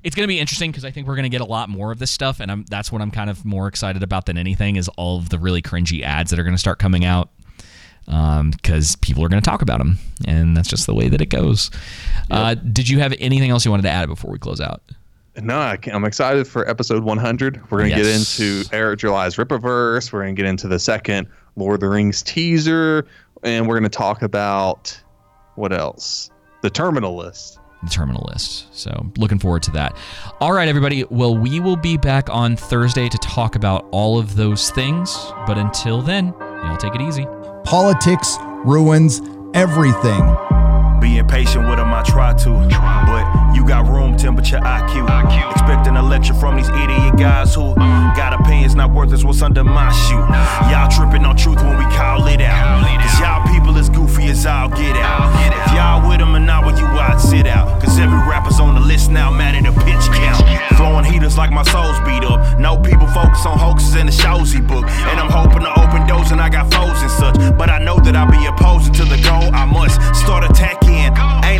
[0.02, 1.90] it's going to be interesting because I think we're going to get a lot more
[1.90, 4.76] of this stuff, and I'm that's what I'm kind of more excited about than anything
[4.76, 7.30] is all of the really cringy ads that are going to start coming out
[8.06, 11.26] because people are going to talk about them, and that's just the way that it
[11.30, 11.70] goes.
[12.30, 14.82] Uh, did you have anything else you wanted to add before we close out?
[15.42, 17.70] No, I I'm excited for episode 100.
[17.70, 18.38] We're going to Yes.
[18.38, 20.10] get into Eric July's Rippaverse.
[20.12, 23.06] We're going to get into the second Lord of the Rings teaser.
[23.42, 24.98] And we're going to talk about
[25.56, 26.30] what else?
[26.62, 27.58] The Terminal List.
[27.82, 28.74] the Terminal List.
[28.74, 29.94] So looking forward to that.
[30.40, 31.04] All right, everybody.
[31.10, 35.14] Well, we will be back on Thursday to talk about all of those things.
[35.46, 37.26] But until then, y'all take it easy.
[37.66, 39.20] Politics ruins
[39.52, 40.36] everything.
[41.00, 42.50] Being patient with them, I try to.
[42.50, 45.08] But you got room temperature IQ.
[45.52, 47.74] Expecting a lecture from these idiot guys who
[48.14, 50.20] got opinions not worth is what's under my shoe.
[50.70, 52.84] Y'all tripping on truth when we call it out.
[53.00, 55.32] Cause y'all people as goofy as I'll get out.
[55.66, 57.82] If y'all with them and not with you, I'd sit out.
[57.82, 60.44] Cause every rapper's on the list now, mad at a pitch count.
[60.76, 62.60] Flowing heaters like my soul's beat up.
[62.60, 64.84] No people focus on hoaxes in the shows he book.
[64.84, 67.36] And I'm hoping to open doors and I got foes and such.
[67.56, 69.48] But I know that I'll be opposing to the goal.
[69.54, 71.16] I must start attacking.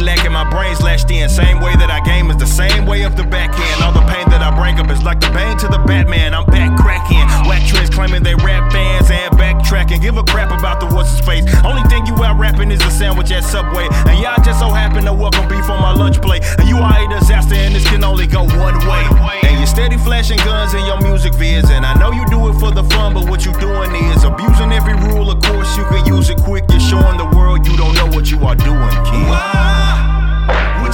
[0.06, 1.28] Lacking my brains lashed in.
[1.28, 3.82] Same way that I game is the same way of the backhand.
[3.82, 6.32] All the pain that I bring up is like the bane to the Batman.
[6.32, 7.26] I'm back cracking.
[7.50, 10.00] Whack trends claiming they rap fans and backtracking.
[10.00, 11.44] Give a crap about the what's his face.
[11.66, 13.90] Only thing you out rapping is a sandwich at Subway.
[14.06, 16.46] And y'all just so happen to welcome beef on my lunch plate.
[16.58, 19.02] And you are a disaster and this can only go one way.
[19.42, 21.68] And you steady flashing guns in your music vids.
[21.74, 24.70] And I know you do it for the fun, but what you doing is abusing
[24.70, 25.34] every rule.
[25.34, 26.64] Of course, you can use it quick.
[26.70, 29.95] You're showing the world you don't know what you are doing, kid.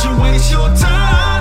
[0.05, 1.32] You waste your time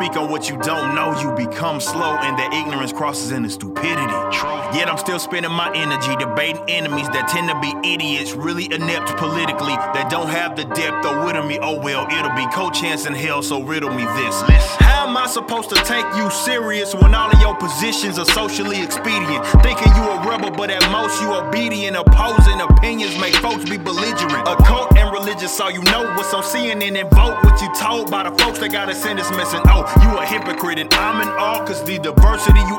[0.00, 4.16] speak on what you don't know you become slow, and that ignorance crosses into stupidity.
[4.72, 9.14] Yet I'm still spending my energy debating enemies that tend to be idiots, really inept
[9.18, 11.58] politically, that don't have the depth or wit of me.
[11.60, 14.40] Oh well, it'll be co-chance in hell, so riddle me this.
[14.80, 18.80] How am I supposed to take you serious when all of your positions are socially
[18.80, 19.44] expedient?
[19.60, 21.96] Thinking you a rebel, but at most you obedient.
[21.96, 24.48] Opposing opinions make folks be belligerent.
[24.48, 28.28] Occult and religious, so you know what's on CNN and vote what you told by
[28.28, 29.60] the folks that got a sentence missing.
[29.66, 32.78] Oh, you a hypocrite, and I'm in awe, cause the diversity you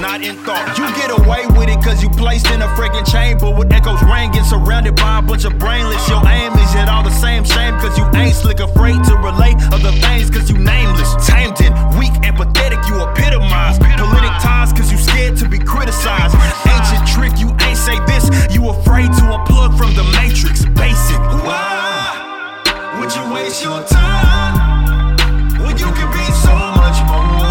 [0.00, 0.76] not in thought.
[0.76, 4.44] You get away with it cause you placed in a freaking chamber with echoes ringing,
[4.44, 6.08] surrounded by a bunch of brainless.
[6.08, 9.56] Your aim is yet all the same shame cause you ain't slick, afraid to relate
[9.72, 11.14] other things cause you nameless.
[11.26, 13.78] Tamed and weak and pathetic, you epitomize.
[13.78, 16.34] Politic ties cause you scared to be criticized.
[16.68, 20.64] Ancient trick, you ain't say this, you afraid to unplug from the matrix.
[20.76, 21.20] Basic.
[21.46, 25.16] Why would you waste your time
[25.64, 27.48] when you could be so much more?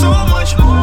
[0.00, 0.79] so much more.